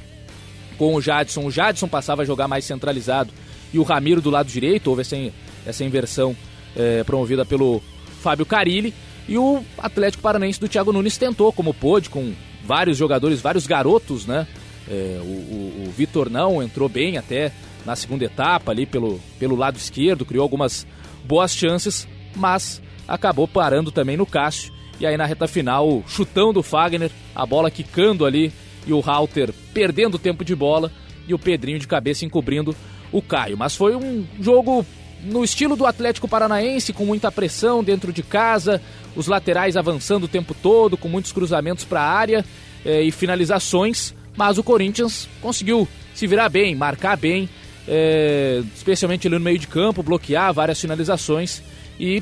[0.78, 1.46] com o Jadson.
[1.46, 3.32] O Jadson passava a jogar mais centralizado
[3.74, 4.88] e o Ramiro do lado direito.
[4.88, 5.18] Houve essa,
[5.66, 6.36] essa inversão
[6.76, 7.82] é, promovida pelo
[8.22, 8.94] Fábio Carilli.
[9.28, 12.34] E o Atlético Paranaense do Thiago Nunes tentou, como pôde, com
[12.66, 14.48] vários jogadores, vários garotos, né?
[14.88, 17.52] É, o, o, o, Vitor não entrou bem até
[17.86, 20.86] na segunda etapa ali pelo, pelo lado esquerdo, criou algumas
[21.24, 24.74] boas chances, mas acabou parando também no Cássio.
[25.00, 28.54] E aí na reta final, chutão do Fagner, a bola quicando ali
[28.86, 30.92] e o Halter perdendo tempo de bola
[31.28, 32.76] e o Pedrinho de cabeça encobrindo
[33.12, 33.58] o Caio.
[33.58, 34.86] Mas foi um jogo
[35.26, 38.82] no estilo do Atlético Paranaense, com muita pressão dentro de casa,
[39.16, 42.46] os laterais avançando o tempo todo, com muitos cruzamentos para a área
[42.86, 44.14] eh, e finalizações.
[44.38, 47.50] Mas o Corinthians conseguiu se virar bem, marcar bem,
[47.88, 51.62] eh, especialmente ali no meio de campo, bloquear várias finalizações
[52.00, 52.22] e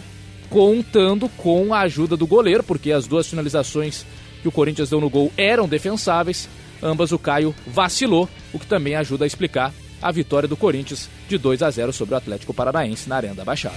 [0.49, 4.05] contando com a ajuda do goleiro, porque as duas finalizações
[4.41, 6.47] que o Corinthians deu no gol eram defensáveis.
[6.81, 9.73] Ambas o Caio vacilou, o que também ajuda a explicar
[10.03, 13.45] a vitória do Corinthians de 2 a 0 sobre o Atlético Paranaense na Arena da
[13.45, 13.75] Baixada.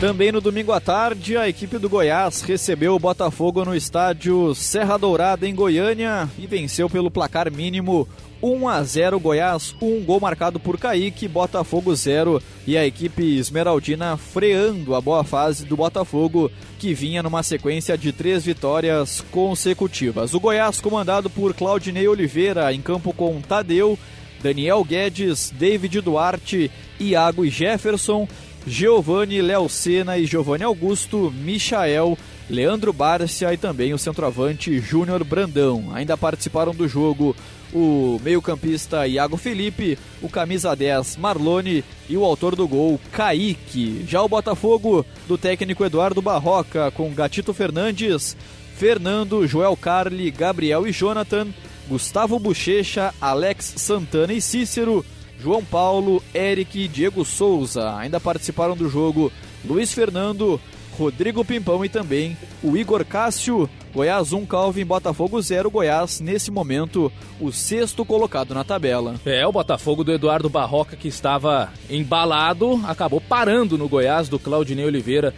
[0.00, 4.98] Também no domingo à tarde, a equipe do Goiás recebeu o Botafogo no estádio Serra
[4.98, 8.06] Dourada, em Goiânia, e venceu pelo placar mínimo
[8.42, 14.18] 1 a 0 Goiás, um gol marcado por Kaique, Botafogo 0 e a equipe esmeraldina
[14.18, 20.34] freando a boa fase do Botafogo, que vinha numa sequência de três vitórias consecutivas.
[20.34, 23.98] O Goiás, comandado por Claudinei Oliveira, em campo com Tadeu,
[24.42, 28.28] Daniel Guedes, David Duarte, Iago e Jefferson,
[28.66, 32.18] Giovanni Léo Sena e Giovanni Augusto, Michael,
[32.50, 35.90] Leandro Bárcia e também o centroavante Júnior Brandão.
[35.92, 37.34] Ainda participaram do jogo
[37.72, 44.04] o meio-campista Iago Felipe, o camisa 10 Marlone e o autor do gol Kaique.
[44.06, 48.36] Já o Botafogo do técnico Eduardo Barroca com Gatito Fernandes,
[48.76, 51.48] Fernando, Joel Carli, Gabriel e Jonathan,
[51.88, 55.04] Gustavo Bochecha, Alex Santana e Cícero,
[55.38, 57.96] João Paulo, Eric e Diego Souza.
[57.96, 59.32] Ainda participaram do jogo
[59.64, 60.60] Luiz Fernando,
[60.98, 63.68] Rodrigo Pimpão e também o Igor Cássio.
[63.94, 65.70] Goiás 1, Calvin, Botafogo 0.
[65.70, 69.14] Goiás, nesse momento, o sexto colocado na tabela.
[69.24, 74.84] É, o Botafogo do Eduardo Barroca, que estava embalado, acabou parando no Goiás do Claudinei
[74.84, 75.34] Oliveira,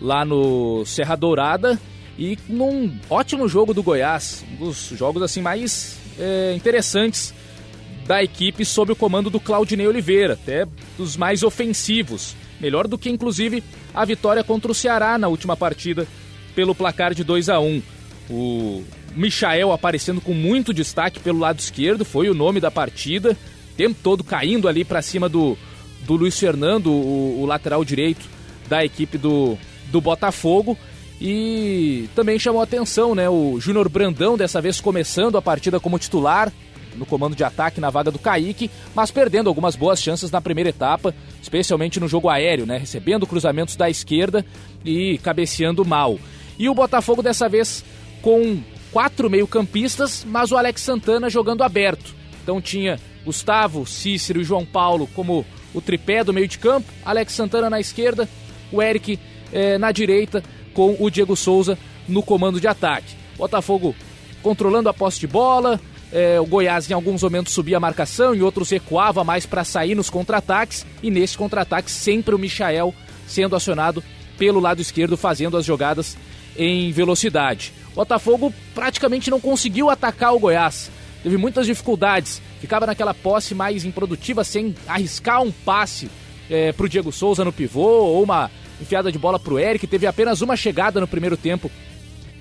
[0.00, 1.78] lá no Serra Dourada.
[2.18, 7.32] E num ótimo jogo do Goiás, um dos jogos assim mais é, interessantes
[8.06, 10.66] da equipe sob o comando do Claudinei Oliveira, até
[10.98, 12.34] dos mais ofensivos.
[12.60, 13.62] Melhor do que, inclusive,
[13.94, 16.06] a vitória contra o Ceará na última partida
[16.54, 17.82] pelo placar de 2 a 1
[18.28, 18.84] O
[19.14, 23.36] Michael aparecendo com muito destaque pelo lado esquerdo, foi o nome da partida,
[23.72, 25.56] o tempo todo caindo ali para cima do,
[26.02, 28.26] do Luiz Fernando, o, o, lateral direito
[28.68, 29.56] da equipe do,
[29.90, 30.76] do Botafogo.
[31.20, 33.28] E também chamou atenção, né?
[33.28, 36.50] O Júnior Brandão, dessa vez começando a partida como titular,
[36.96, 40.70] no comando de ataque na vaga do Kaique, mas perdendo algumas boas chances na primeira
[40.70, 42.78] etapa, especialmente no jogo aéreo, né?
[42.78, 44.44] Recebendo cruzamentos da esquerda
[44.84, 46.18] e cabeceando mal.
[46.58, 47.84] E o Botafogo dessa vez
[48.22, 48.58] com
[48.90, 52.14] quatro meio-campistas, mas o Alex Santana jogando aberto.
[52.42, 57.32] Então tinha Gustavo, Cícero e João Paulo como o tripé do meio de campo, Alex
[57.32, 58.28] Santana na esquerda,
[58.72, 59.18] o Eric
[59.52, 60.42] eh, na direita,
[60.74, 63.14] com o Diego Souza no comando de ataque.
[63.36, 63.94] Botafogo
[64.42, 65.80] controlando a posse de bola,
[66.12, 69.94] é, o Goiás em alguns momentos subia a marcação, e outros recuava mais para sair
[69.94, 70.84] nos contra-ataques.
[71.02, 72.94] E nesse contra-ataque sempre o Michael
[73.26, 74.02] sendo acionado
[74.36, 76.16] pelo lado esquerdo, fazendo as jogadas
[76.56, 77.72] em velocidade.
[77.94, 80.90] Botafogo praticamente não conseguiu atacar o Goiás.
[81.22, 82.40] Teve muitas dificuldades.
[82.60, 86.10] Ficava naquela posse mais improdutiva, sem arriscar um passe
[86.48, 88.50] é, para o Diego Souza no pivô ou uma
[88.80, 89.86] enfiada de bola para o Eric.
[89.86, 91.70] Teve apenas uma chegada no primeiro tempo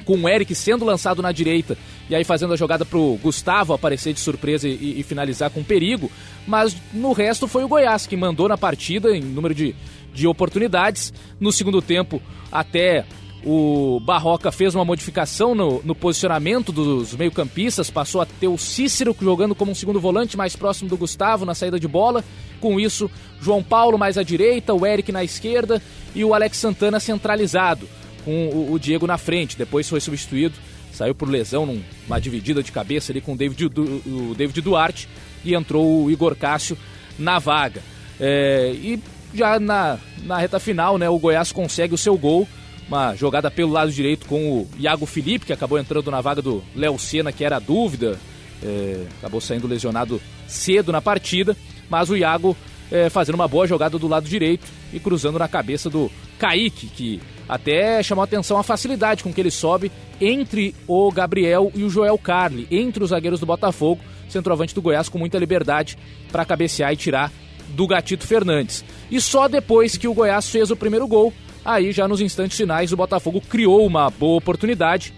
[0.06, 1.78] com o Eric sendo lançado na direita
[2.10, 6.10] e aí fazendo a jogada pro Gustavo aparecer de surpresa e, e, finalizar com perigo,
[6.48, 9.76] mas no resto foi o Goiás que mandou na partida em número de,
[10.12, 11.14] de oportunidades.
[11.40, 12.20] No segundo tempo,
[12.52, 13.06] até
[13.46, 19.16] o Barroca fez uma modificação no, no posicionamento dos meio-campistas, passou a ter o Cícero
[19.20, 22.24] jogando como um segundo volante mais próximo do Gustavo na saída de bola.
[22.60, 23.10] Com isso,
[23.42, 25.82] João Paulo mais à direita, o Eric na esquerda
[26.14, 27.88] e o Alex Santana centralizado
[28.26, 29.58] com o, o Diego na frente.
[29.58, 30.56] Depois foi substituído,
[30.92, 35.08] saiu por lesão numa dividida de cabeça ali com o David, o David Duarte
[35.46, 36.78] e entrou o Igor Cássio
[37.18, 37.82] na vaga.
[38.20, 39.00] É, e
[39.34, 42.48] já na, na reta final, né, o Goiás consegue o seu gol.
[42.90, 46.64] Uma jogada pelo lado direito com o Iago Felipe, que acabou entrando na vaga do
[46.76, 48.20] Léo Senna, que era a dúvida.
[48.64, 51.56] É, acabou saindo lesionado cedo na partida,
[51.88, 52.58] mas o Iago
[52.92, 56.10] é, fazendo uma boa jogada do lado direito e cruzando na cabeça do
[56.40, 61.84] Kaique, que até chamou atenção a facilidade com que ele sobe entre o Gabriel e
[61.84, 65.98] o Joel Carli, entre os zagueiros do Botafogo, centroavante do Goiás com muita liberdade
[66.32, 67.32] para cabecear e tirar
[67.70, 68.84] do Gatito Fernandes.
[69.12, 71.34] E só depois que o Goiás fez o primeiro gol,
[71.64, 75.14] aí já nos instantes finais o Botafogo criou uma boa oportunidade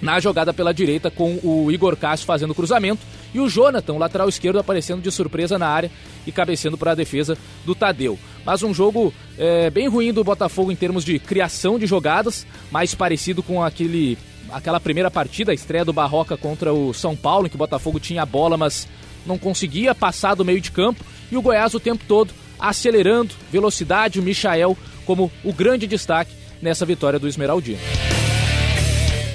[0.00, 3.04] na jogada pela direita com o Igor Cássio fazendo cruzamento
[3.34, 5.90] e o Jonathan, o lateral esquerdo, aparecendo de surpresa na área
[6.26, 8.18] e cabeceando para a defesa do Tadeu.
[8.44, 12.94] Mas um jogo é, bem ruim do Botafogo em termos de criação de jogadas, mais
[12.94, 14.16] parecido com aquele
[14.50, 18.00] aquela primeira partida, a estreia do Barroca contra o São Paulo, em que o Botafogo
[18.00, 18.88] tinha a bola, mas
[19.26, 24.18] não conseguia passar do meio de campo, e o Goiás o tempo todo acelerando, velocidade,
[24.18, 24.76] o Michael
[25.08, 27.78] como o grande destaque nessa vitória do Esmeraldino.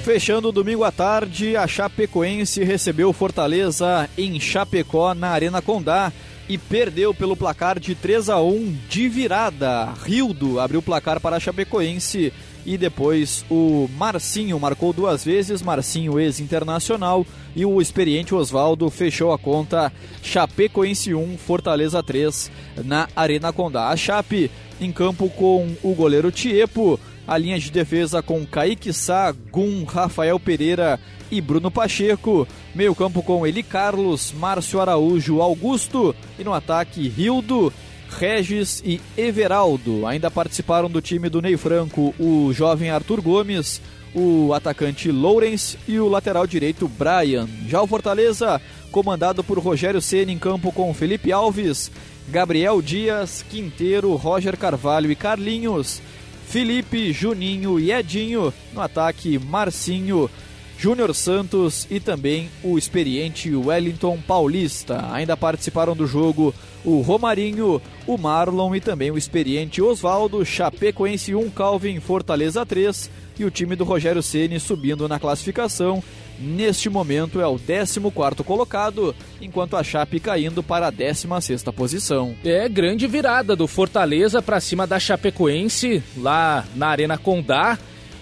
[0.04, 6.12] Fechando o domingo à tarde, a Chapecoense recebeu Fortaleza em Chapecó, na Arena Condá,
[6.48, 9.92] e perdeu pelo placar de 3 a 1 de virada.
[10.04, 12.32] Rildo abriu o placar para a Chapecoense
[12.64, 19.38] e depois o Marcinho marcou duas vezes, Marcinho ex-internacional, e o experiente Oswaldo fechou a
[19.38, 19.92] conta
[20.22, 22.50] Chapecoense 1, Fortaleza 3
[22.84, 23.88] na Arena Condá.
[23.88, 24.50] A Chape
[24.80, 30.38] em campo com o goleiro Tiepo, a linha de defesa com Kaique Sá, Gum, Rafael
[30.38, 31.00] Pereira
[31.30, 32.46] e Bruno Pacheco.
[32.74, 36.14] Meio campo com Eli Carlos, Márcio Araújo, Augusto.
[36.38, 37.72] E no ataque, Rildo,
[38.18, 40.06] Regis e Everaldo.
[40.06, 43.80] Ainda participaram do time do Ney Franco o jovem Arthur Gomes,
[44.14, 47.48] o atacante Lourens e o lateral direito Brian.
[47.66, 48.60] Já o Fortaleza,
[48.90, 51.90] comandado por Rogério Ceni em campo com Felipe Alves,
[52.28, 56.00] Gabriel Dias, Quinteiro, Roger Carvalho e Carlinhos.
[56.46, 58.52] Felipe, Juninho e Edinho.
[58.72, 60.30] No ataque, Marcinho,
[60.78, 65.06] Júnior Santos e também o experiente Wellington Paulista.
[65.12, 66.54] Ainda participaram do jogo
[66.84, 73.44] o Romarinho, o Marlon e também o experiente Oswaldo, Chapecoense 1, Calvin, Fortaleza 3 e
[73.44, 76.02] o time do Rogério Ceni subindo na classificação.
[76.38, 78.00] Neste momento é o 14
[78.44, 82.34] colocado, enquanto a Chape caindo para a 16 posição.
[82.44, 87.78] É grande virada do Fortaleza para cima da Chapecoense lá na Arena Condá.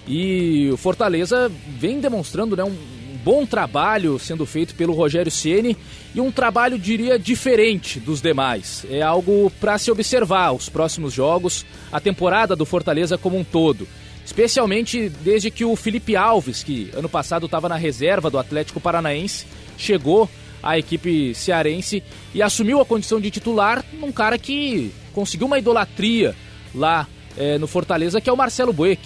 [0.07, 2.75] E o Fortaleza vem demonstrando né, um
[3.23, 5.77] bom trabalho sendo feito pelo Rogério Ceni
[6.15, 8.85] e um trabalho, diria, diferente dos demais.
[8.91, 13.87] É algo para se observar os próximos jogos, a temporada do Fortaleza como um todo.
[14.25, 19.47] Especialmente desde que o Felipe Alves, que ano passado estava na reserva do Atlético Paranaense,
[19.77, 20.29] chegou
[20.63, 22.03] à equipe cearense
[22.35, 26.35] e assumiu a condição de titular num cara que conseguiu uma idolatria
[26.75, 29.01] lá é, no Fortaleza, que é o Marcelo Bueck,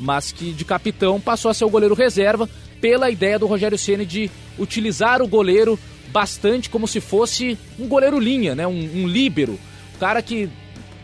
[0.00, 2.48] mas que de capitão passou a ser o goleiro reserva
[2.80, 5.78] pela ideia do Rogério Ceni de utilizar o goleiro
[6.08, 8.66] bastante como se fosse um goleiro linha, né?
[8.66, 9.58] um, um líbero,
[10.00, 10.48] cara que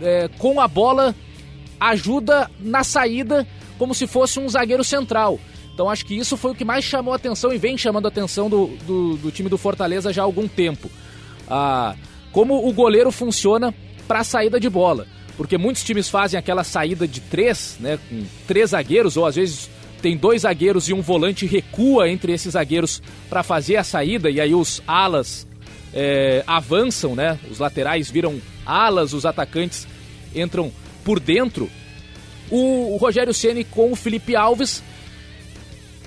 [0.00, 1.14] é, com a bola
[1.78, 3.46] ajuda na saída
[3.78, 5.38] como se fosse um zagueiro central.
[5.74, 8.08] Então acho que isso foi o que mais chamou a atenção e vem chamando a
[8.08, 10.90] atenção do, do, do time do Fortaleza já há algum tempo.
[11.46, 11.94] Ah,
[12.32, 13.74] como o goleiro funciona
[14.08, 15.06] para a saída de bola.
[15.36, 17.98] Porque muitos times fazem aquela saída de três, né?
[18.08, 19.68] Com três zagueiros, ou às vezes
[20.00, 24.40] tem dois zagueiros e um volante recua entre esses zagueiros para fazer a saída, e
[24.40, 25.46] aí os alas
[25.92, 27.38] é, avançam, né?
[27.50, 29.86] Os laterais viram alas, os atacantes
[30.34, 30.72] entram
[31.04, 31.70] por dentro
[32.50, 34.82] o Rogério Ceni com o Felipe Alves,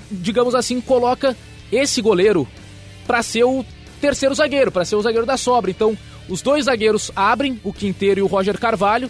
[0.09, 1.35] digamos assim, coloca
[1.71, 2.47] esse goleiro
[3.05, 3.65] para ser o
[3.99, 5.69] terceiro zagueiro, para ser o zagueiro da sobra.
[5.69, 5.97] Então,
[6.29, 9.09] os dois zagueiros abrem, o Quinteiro e o Roger Carvalho,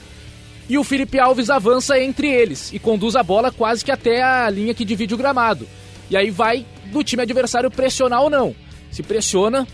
[0.69, 4.49] e o Felipe Alves avança entre eles e conduz a bola quase que até a
[4.49, 5.67] linha que divide o gramado.
[6.09, 8.55] E aí vai do time adversário pressionar ou não.
[8.91, 9.67] Se pressiona,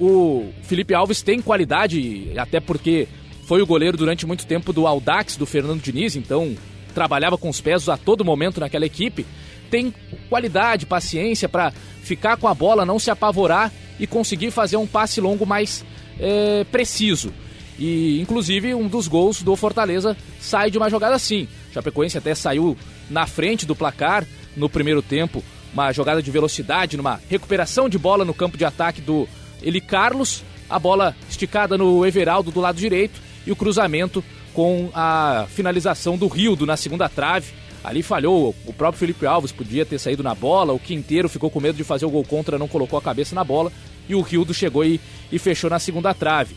[0.00, 3.08] o Felipe Alves tem qualidade, até porque
[3.46, 6.54] foi o goleiro durante muito tempo do Audax, do Fernando Diniz, então
[6.94, 9.26] trabalhava com os pés a todo momento naquela equipe,
[9.70, 9.92] tem
[10.28, 11.72] qualidade, paciência para
[12.02, 15.84] ficar com a bola, não se apavorar e conseguir fazer um passe longo mais
[16.18, 17.32] é, preciso.
[17.78, 21.48] E inclusive um dos gols do Fortaleza sai de uma jogada assim.
[21.72, 22.76] Chapecoense até saiu
[23.10, 25.42] na frente do placar no primeiro tempo,
[25.72, 29.28] uma jogada de velocidade, numa recuperação de bola no campo de ataque do
[29.60, 35.46] Eli Carlos, a bola esticada no Everaldo do lado direito e o cruzamento com a
[35.48, 37.52] finalização do Rildo na segunda trave.
[37.84, 41.60] Ali falhou, o próprio Felipe Alves podia ter saído na bola, o Quinteiro ficou com
[41.60, 43.70] medo de fazer o gol contra, não colocou a cabeça na bola,
[44.08, 44.98] e o Rildo chegou e,
[45.30, 46.56] e fechou na segunda trave.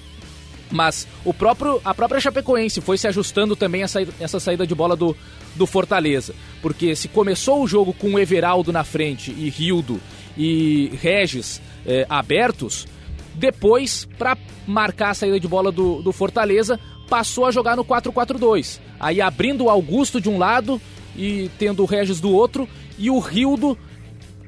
[0.72, 3.88] Mas o próprio, a própria Chapecoense foi se ajustando também a
[4.20, 5.16] essa saída de bola do,
[5.56, 6.34] do Fortaleza.
[6.62, 10.00] Porque se começou o jogo com o Everaldo na frente e Rildo
[10.38, 12.86] e Regis eh, abertos,
[13.34, 18.80] depois, para marcar a saída de bola do, do Fortaleza, passou a jogar no 4-4-2.
[19.00, 20.82] Aí abrindo o Augusto de um lado
[21.18, 23.78] e tendo o Regis do outro e o Rildo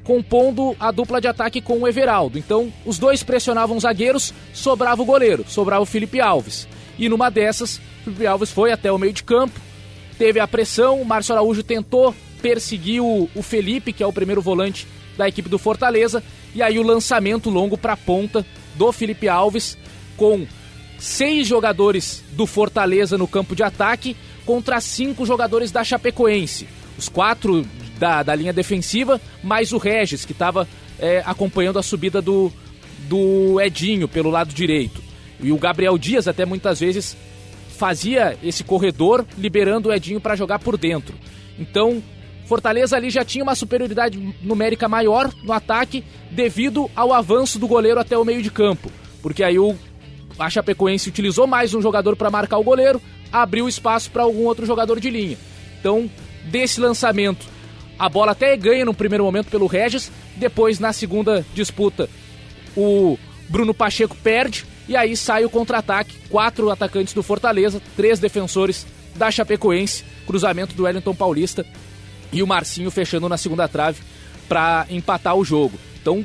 [0.04, 2.38] compondo a dupla de ataque com o Everaldo.
[2.38, 6.66] Então, os dois pressionavam os zagueiros, sobrava o goleiro, sobrava o Felipe Alves.
[6.98, 9.60] E numa dessas, o Felipe Alves foi até o meio de campo,
[10.18, 14.40] teve a pressão, o Márcio Araújo tentou perseguir o, o Felipe, que é o primeiro
[14.40, 16.22] volante da equipe do Fortaleza,
[16.54, 18.44] e aí o lançamento longo para a ponta
[18.74, 19.76] do Felipe Alves,
[20.16, 20.46] com
[20.98, 26.68] seis jogadores do Fortaleza no campo de ataque contra cinco jogadores da Chapecoense.
[26.98, 27.66] Os quatro
[27.98, 30.68] da, da linha defensiva, mais o Regis, que estava
[30.98, 32.52] é, acompanhando a subida do,
[33.08, 35.02] do Edinho pelo lado direito.
[35.40, 37.16] E o Gabriel Dias, até muitas vezes,
[37.76, 41.14] fazia esse corredor, liberando o Edinho para jogar por dentro.
[41.58, 42.02] Então,
[42.50, 48.00] Fortaleza ali já tinha uma superioridade numérica maior no ataque devido ao avanço do goleiro
[48.00, 48.90] até o meio de campo.
[49.22, 49.76] Porque aí o
[50.36, 53.00] a Chapecoense utilizou mais um jogador para marcar o goleiro,
[53.32, 55.38] abriu espaço para algum outro jogador de linha.
[55.78, 56.10] Então,
[56.44, 57.46] desse lançamento,
[57.98, 62.08] a bola até é ganha no primeiro momento pelo Regis, depois na segunda disputa
[62.76, 63.18] o
[63.48, 69.30] Bruno Pacheco perde e aí sai o contra-ataque, quatro atacantes do Fortaleza, três defensores da
[69.30, 71.66] Chapecoense, cruzamento do Wellington Paulista
[72.32, 74.00] e o Marcinho fechando na segunda trave
[74.48, 75.78] para empatar o jogo.
[76.00, 76.24] Então,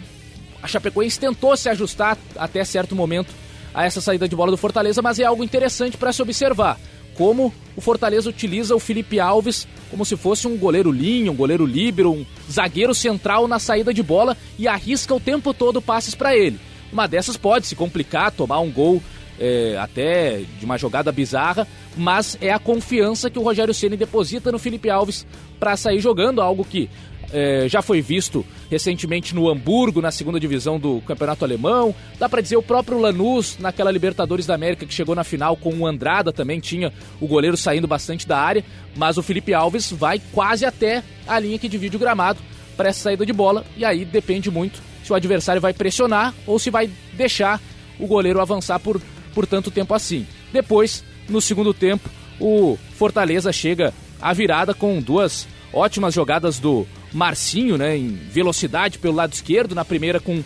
[0.62, 3.34] a Chapecoense tentou se ajustar até certo momento
[3.74, 6.80] a essa saída de bola do Fortaleza, mas é algo interessante para se observar.
[7.16, 11.66] Como o Fortaleza utiliza o Felipe Alves como se fosse um goleiro linha, um goleiro
[11.66, 16.36] líbero, um zagueiro central na saída de bola e arrisca o tempo todo passes para
[16.36, 16.59] ele.
[16.91, 19.01] Uma dessas pode se complicar, tomar um gol
[19.39, 24.51] é, até de uma jogada bizarra, mas é a confiança que o Rogério Ceni deposita
[24.51, 25.26] no Felipe Alves
[25.59, 26.89] para sair jogando, algo que
[27.36, 31.93] é, já foi visto recentemente no Hamburgo, na segunda divisão do Campeonato Alemão.
[32.17, 35.73] Dá para dizer o próprio Lanús, naquela Libertadores da América que chegou na final com
[35.77, 38.63] o Andrada, também tinha o goleiro saindo bastante da área,
[38.95, 42.39] mas o Felipe Alves vai quase até a linha que divide o gramado
[42.77, 46.57] para essa saída de bola, e aí depende muito se o adversário vai pressionar ou
[46.57, 47.61] se vai deixar
[47.99, 49.01] o goleiro avançar por,
[49.33, 50.25] por tanto tempo assim.
[50.53, 52.09] Depois, no segundo tempo,
[52.39, 59.16] o Fortaleza chega à virada com duas ótimas jogadas do Marcinho, né, em velocidade pelo
[59.16, 60.43] lado esquerdo, na primeira com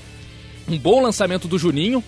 [0.67, 2.03] um bom lançamento do Juninho,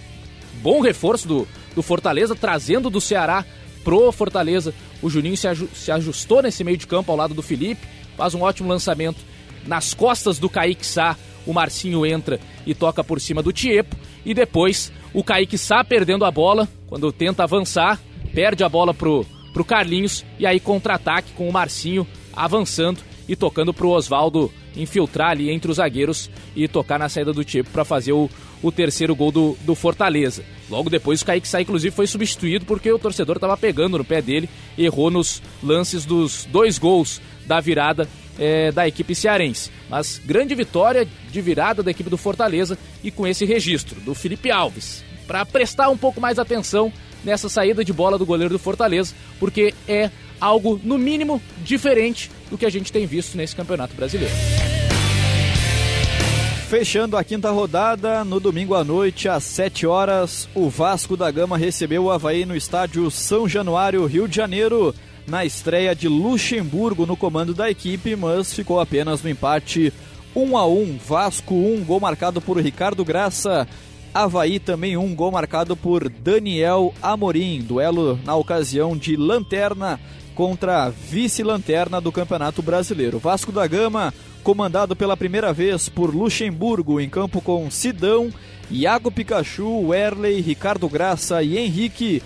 [0.61, 3.43] bom reforço do, do Fortaleza, trazendo do Ceará
[3.83, 4.71] pro Fortaleza.
[5.01, 8.43] O Juninho se, se ajustou nesse meio de campo ao lado do Felipe, faz um
[8.43, 9.17] ótimo lançamento
[9.65, 11.17] nas costas do Kaique Sá.
[11.43, 13.95] O Marcinho entra e toca por cima do Tiepo.
[14.23, 17.99] E depois o Kaique Sá perdendo a bola, quando tenta avançar,
[18.31, 20.23] perde a bola pro, pro Carlinhos.
[20.37, 25.69] E aí contra-ataque com o Marcinho avançando e tocando para o Oswaldo infiltrar ali entre
[25.69, 28.29] os zagueiros e tocar na saída do tipo para fazer o,
[28.61, 30.43] o terceiro gol do, do Fortaleza.
[30.69, 34.21] Logo depois o Kaique Sá, inclusive, foi substituído porque o torcedor estava pegando no pé
[34.21, 38.07] dele, errou nos lances dos dois gols da virada
[38.39, 39.71] é, da equipe cearense.
[39.89, 44.49] Mas grande vitória de virada da equipe do Fortaleza e com esse registro do Felipe
[44.49, 45.03] Alves.
[45.27, 46.91] Para prestar um pouco mais atenção
[47.23, 50.09] nessa saída de bola do goleiro do Fortaleza, porque é
[50.41, 54.33] algo, no mínimo, diferente do que a gente tem visto nesse Campeonato Brasileiro.
[56.67, 61.57] Fechando a quinta rodada, no domingo à noite, às 7 horas, o Vasco da Gama
[61.57, 64.95] recebeu o Havaí no estádio São Januário, Rio de Janeiro,
[65.27, 69.91] na estreia de Luxemburgo no comando da equipe, mas ficou apenas no empate
[70.33, 73.67] 1 a 1 Vasco 1, gol marcado por Ricardo Graça.
[74.13, 79.99] Havaí também um gol marcado por Daniel Amorim, duelo na ocasião de lanterna
[80.35, 83.19] contra a vice-lanterna do Campeonato Brasileiro.
[83.19, 84.13] Vasco da Gama,
[84.43, 88.31] comandado pela primeira vez por Luxemburgo, em campo com Sidão,
[88.69, 92.23] Iago Pikachu, Werley, Ricardo Graça e Henrique,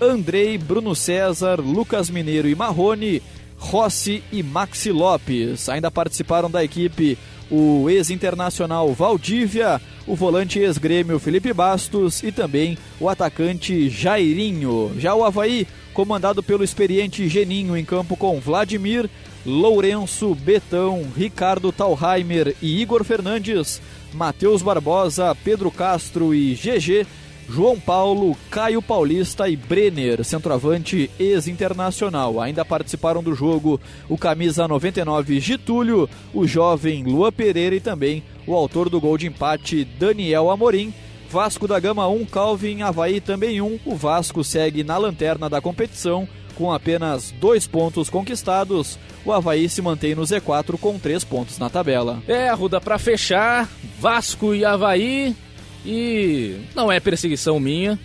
[0.00, 3.22] Andrei, Bruno César, Lucas Mineiro e Marrone,
[3.56, 5.68] Rossi e Maxi Lopes.
[5.68, 7.18] Ainda participaram da equipe
[7.50, 14.92] o ex-internacional Valdívia, o volante ex-grêmio Felipe Bastos e também o atacante Jairinho.
[14.98, 15.66] Já o Havaí
[15.98, 19.10] comandado pelo experiente Geninho em campo com Vladimir,
[19.44, 23.82] Lourenço, Betão, Ricardo Talheimer e Igor Fernandes,
[24.14, 27.04] Matheus Barbosa, Pedro Castro e GG,
[27.48, 32.40] João Paulo, Caio Paulista e Brenner, centroavante ex-internacional.
[32.40, 38.54] Ainda participaram do jogo o camisa 99 Getúlio, o jovem Lua Pereira e também o
[38.54, 40.94] autor do gol de empate Daniel Amorim
[41.30, 43.80] Vasco da Gama 1, Calvin, Havaí também 1.
[43.84, 48.98] O Vasco segue na lanterna da competição com apenas dois pontos conquistados.
[49.24, 52.22] O Havaí se mantém no Z4 com três pontos na tabela.
[52.26, 53.68] É, Ruda, para fechar,
[54.00, 55.36] Vasco e Havaí.
[55.84, 57.98] E não é perseguição minha,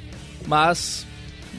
[0.45, 1.07] mas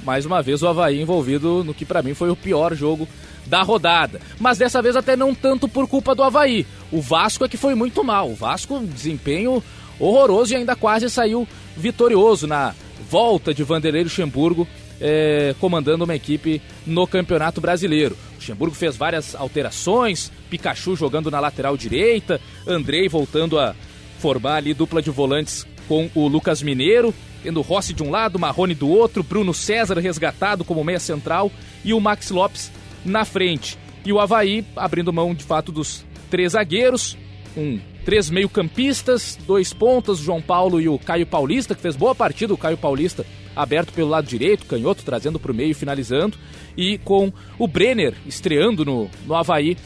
[0.04, 3.08] mais uma vez o Havaí envolvido no que para mim foi o pior jogo
[3.46, 4.20] da rodada.
[4.38, 6.66] Mas dessa vez até não tanto por culpa do Havaí.
[6.92, 8.30] O Vasco é que foi muito mal.
[8.30, 9.62] O Vasco, desempenho
[9.98, 12.74] horroroso e ainda quase saiu vitorioso na
[13.10, 14.66] volta de Vanderlei Luxemburgo
[15.00, 18.16] é, comandando uma equipe no Campeonato Brasileiro.
[18.36, 23.74] Luxemburgo fez várias alterações, Pikachu jogando na lateral direita, Andrei voltando a
[24.18, 28.74] formar ali dupla de volantes com o Lucas Mineiro, tendo Rossi de um lado, Marrone
[28.74, 31.50] do outro, Bruno César resgatado como meia central
[31.84, 32.70] e o Max Lopes
[33.04, 33.78] na frente.
[34.04, 37.16] E o Havaí abrindo mão de fato dos três zagueiros,
[37.56, 42.52] um três meio-campistas, dois pontas, João Paulo e o Caio Paulista, que fez boa partida,
[42.52, 43.24] o Caio Paulista
[43.56, 46.36] aberto pelo lado direito, canhoto trazendo para o meio, finalizando,
[46.76, 49.76] e com o Brenner estreando no, no Havaí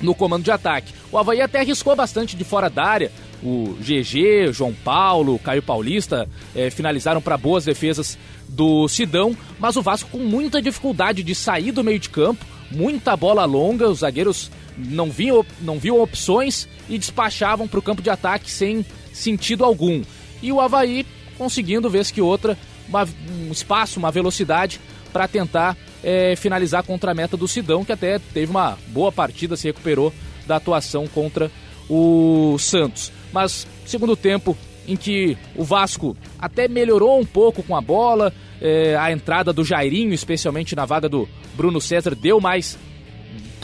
[0.00, 0.92] no comando de ataque.
[1.12, 6.28] O Havaí até arriscou bastante de fora da área, o GG, João Paulo, Caio Paulista
[6.54, 11.70] é, finalizaram para boas defesas do Sidão, mas o Vasco com muita dificuldade de sair
[11.70, 16.98] do meio de campo, muita bola longa, os zagueiros não viam, não viam opções e
[16.98, 20.02] despachavam para o campo de ataque sem sentido algum.
[20.42, 21.06] E o Havaí
[21.36, 22.56] conseguindo, vez que outra,
[22.88, 24.80] uma, um espaço, uma velocidade
[25.12, 29.56] para tentar é, finalizar contra a meta do Sidão, que até teve uma boa partida,
[29.56, 30.12] se recuperou
[30.46, 31.50] da atuação contra
[31.88, 33.12] o Santos.
[33.32, 34.56] Mas segundo tempo
[34.86, 39.64] em que o Vasco até melhorou um pouco com a bola, é, a entrada do
[39.64, 42.78] Jairinho, especialmente na vaga do Bruno César, deu mais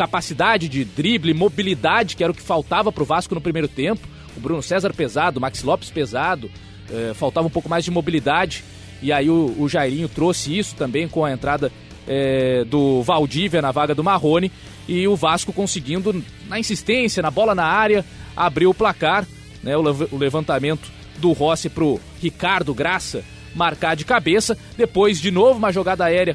[0.01, 4.09] capacidade de drible, mobilidade, que era o que faltava para o Vasco no primeiro tempo.
[4.35, 6.51] O Bruno César pesado, o Max Lopes pesado,
[6.91, 8.65] é, faltava um pouco mais de mobilidade.
[9.03, 11.71] E aí o, o Jairinho trouxe isso também com a entrada
[12.09, 14.51] é, do Valdívia na vaga do Marrone.
[14.89, 18.03] E o Vasco conseguindo, na insistência, na bola na área,
[18.35, 19.27] abrir o placar.
[19.63, 23.23] Né, o, o levantamento do Rossi para o Ricardo Graça
[23.55, 24.57] marcar de cabeça.
[24.79, 26.35] Depois, de novo, uma jogada aérea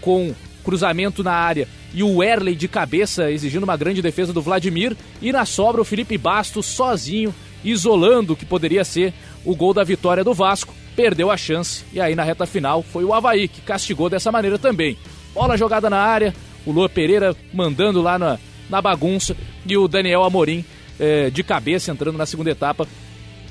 [0.00, 0.34] com
[0.64, 4.96] cruzamento na área e o Erley de cabeça exigindo uma grande defesa do Vladimir.
[5.22, 7.32] E na sobra o Felipe Bastos sozinho,
[7.64, 9.14] isolando o que poderia ser
[9.44, 10.74] o gol da vitória do Vasco.
[10.96, 14.58] Perdeu a chance e aí na reta final foi o Havaí que castigou dessa maneira
[14.58, 14.98] também.
[15.32, 16.34] Bola jogada na área,
[16.66, 18.38] o Lua Pereira mandando lá na,
[18.68, 19.36] na bagunça
[19.66, 20.64] e o Daniel Amorim
[20.98, 22.86] eh, de cabeça entrando na segunda etapa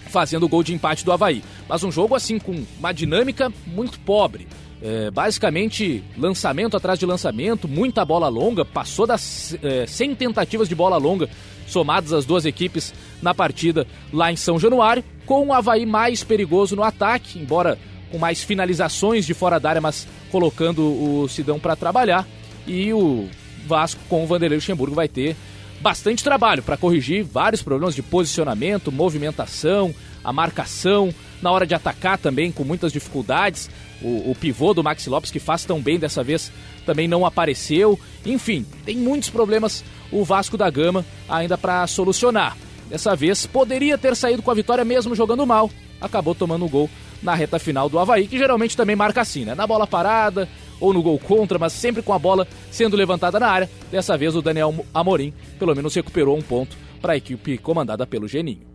[0.08, 1.44] fazendo o gol de empate do Havaí.
[1.68, 4.48] Mas um jogo assim com uma dinâmica muito pobre.
[4.86, 10.76] É, basicamente, lançamento atrás de lançamento, muita bola longa, passou das é, 100 tentativas de
[10.76, 11.30] bola longa
[11.66, 16.76] somadas as duas equipes na partida lá em São Januário, com o Havaí mais perigoso
[16.76, 17.80] no ataque, embora
[18.12, 22.28] com mais finalizações de fora da área, mas colocando o Sidão para trabalhar,
[22.68, 23.30] e o
[23.66, 25.34] Vasco com o Vanderlei Luxemburgo vai ter
[25.80, 31.14] bastante trabalho para corrigir vários problemas de posicionamento, movimentação, a marcação,
[31.44, 33.70] na hora de atacar também com muitas dificuldades.
[34.02, 36.52] O, o pivô do Maxi Lopes, que faz tão bem dessa vez,
[36.86, 38.00] também não apareceu.
[38.26, 42.58] Enfim, tem muitos problemas o Vasco da Gama ainda para solucionar.
[42.90, 45.70] Dessa vez poderia ter saído com a vitória mesmo jogando mal.
[46.02, 46.90] Acabou tomando o gol
[47.22, 49.56] na reta final do Havaí, que geralmente também marca assim, né?
[49.56, 53.48] Na bola parada ou no gol contra, mas sempre com a bola sendo levantada na
[53.48, 53.70] área.
[53.90, 58.28] Dessa vez o Daniel Amorim pelo menos recuperou um ponto para a equipe comandada pelo
[58.28, 58.73] Geninho.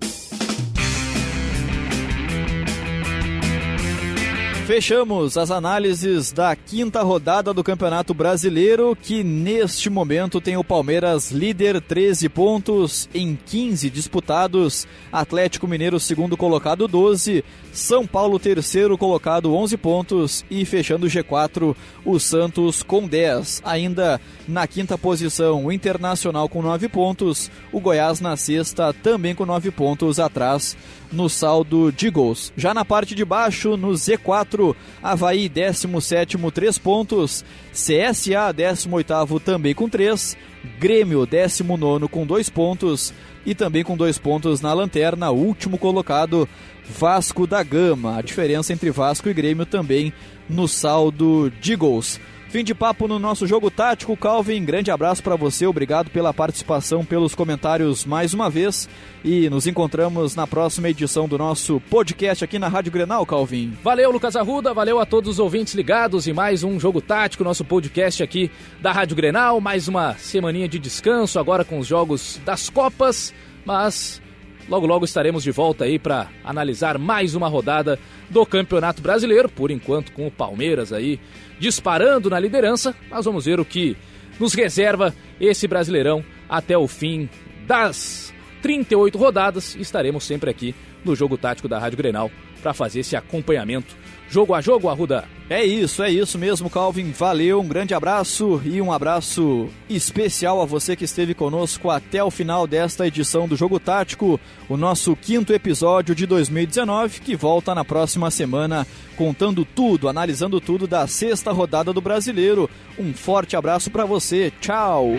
[4.68, 11.30] Fechamos as análises da quinta rodada do Campeonato Brasileiro, que neste momento tem o Palmeiras
[11.30, 17.42] líder 13 pontos em 15 disputados, Atlético Mineiro segundo colocado 12,
[17.72, 20.44] São Paulo terceiro colocado 11 pontos.
[20.50, 23.62] E fechando o G4 o Santos com 10.
[23.64, 29.46] Ainda na quinta posição o Internacional com 9 pontos, o Goiás na sexta também com
[29.46, 30.76] 9 pontos atrás
[31.12, 32.52] no saldo de gols.
[32.56, 39.88] Já na parte de baixo, no Z4, Havaí 17, 3 pontos, CSA 18 também com
[39.88, 40.36] 3,
[40.78, 43.12] Grêmio 19 com 2 pontos
[43.46, 46.48] e também com 2 pontos na lanterna, último colocado
[46.88, 48.16] Vasco da Gama.
[48.16, 50.12] A diferença entre Vasco e Grêmio também
[50.48, 52.20] no saldo de gols.
[52.48, 54.64] Fim de papo no nosso jogo tático, Calvin.
[54.64, 58.88] Grande abraço para você, obrigado pela participação, pelos comentários mais uma vez.
[59.22, 63.76] E nos encontramos na próxima edição do nosso podcast aqui na Rádio Grenal, Calvin.
[63.84, 67.66] Valeu, Lucas Arruda, valeu a todos os ouvintes ligados e mais um jogo tático, nosso
[67.66, 68.50] podcast aqui
[68.80, 69.60] da Rádio Grenal.
[69.60, 74.22] Mais uma semaninha de descanso agora com os jogos das Copas, mas
[74.68, 79.70] Logo, logo estaremos de volta aí para analisar mais uma rodada do Campeonato Brasileiro, por
[79.70, 81.18] enquanto com o Palmeiras aí
[81.58, 83.96] disparando na liderança, mas vamos ver o que
[84.38, 87.30] nos reserva esse Brasileirão até o fim
[87.66, 89.74] das 38 rodadas.
[89.74, 92.30] Estaremos sempre aqui no Jogo Tático da Rádio Grenal
[92.60, 93.96] para fazer esse acompanhamento
[94.28, 95.24] jogo a jogo, Arruda.
[95.50, 97.10] É isso, é isso mesmo, Calvin.
[97.10, 102.30] Valeu, um grande abraço e um abraço especial a você que esteve conosco até o
[102.30, 104.38] final desta edição do Jogo Tático,
[104.68, 108.86] o nosso quinto episódio de 2019, que volta na próxima semana
[109.16, 112.68] contando tudo, analisando tudo da sexta rodada do Brasileiro.
[112.98, 115.12] Um forte abraço para você, tchau!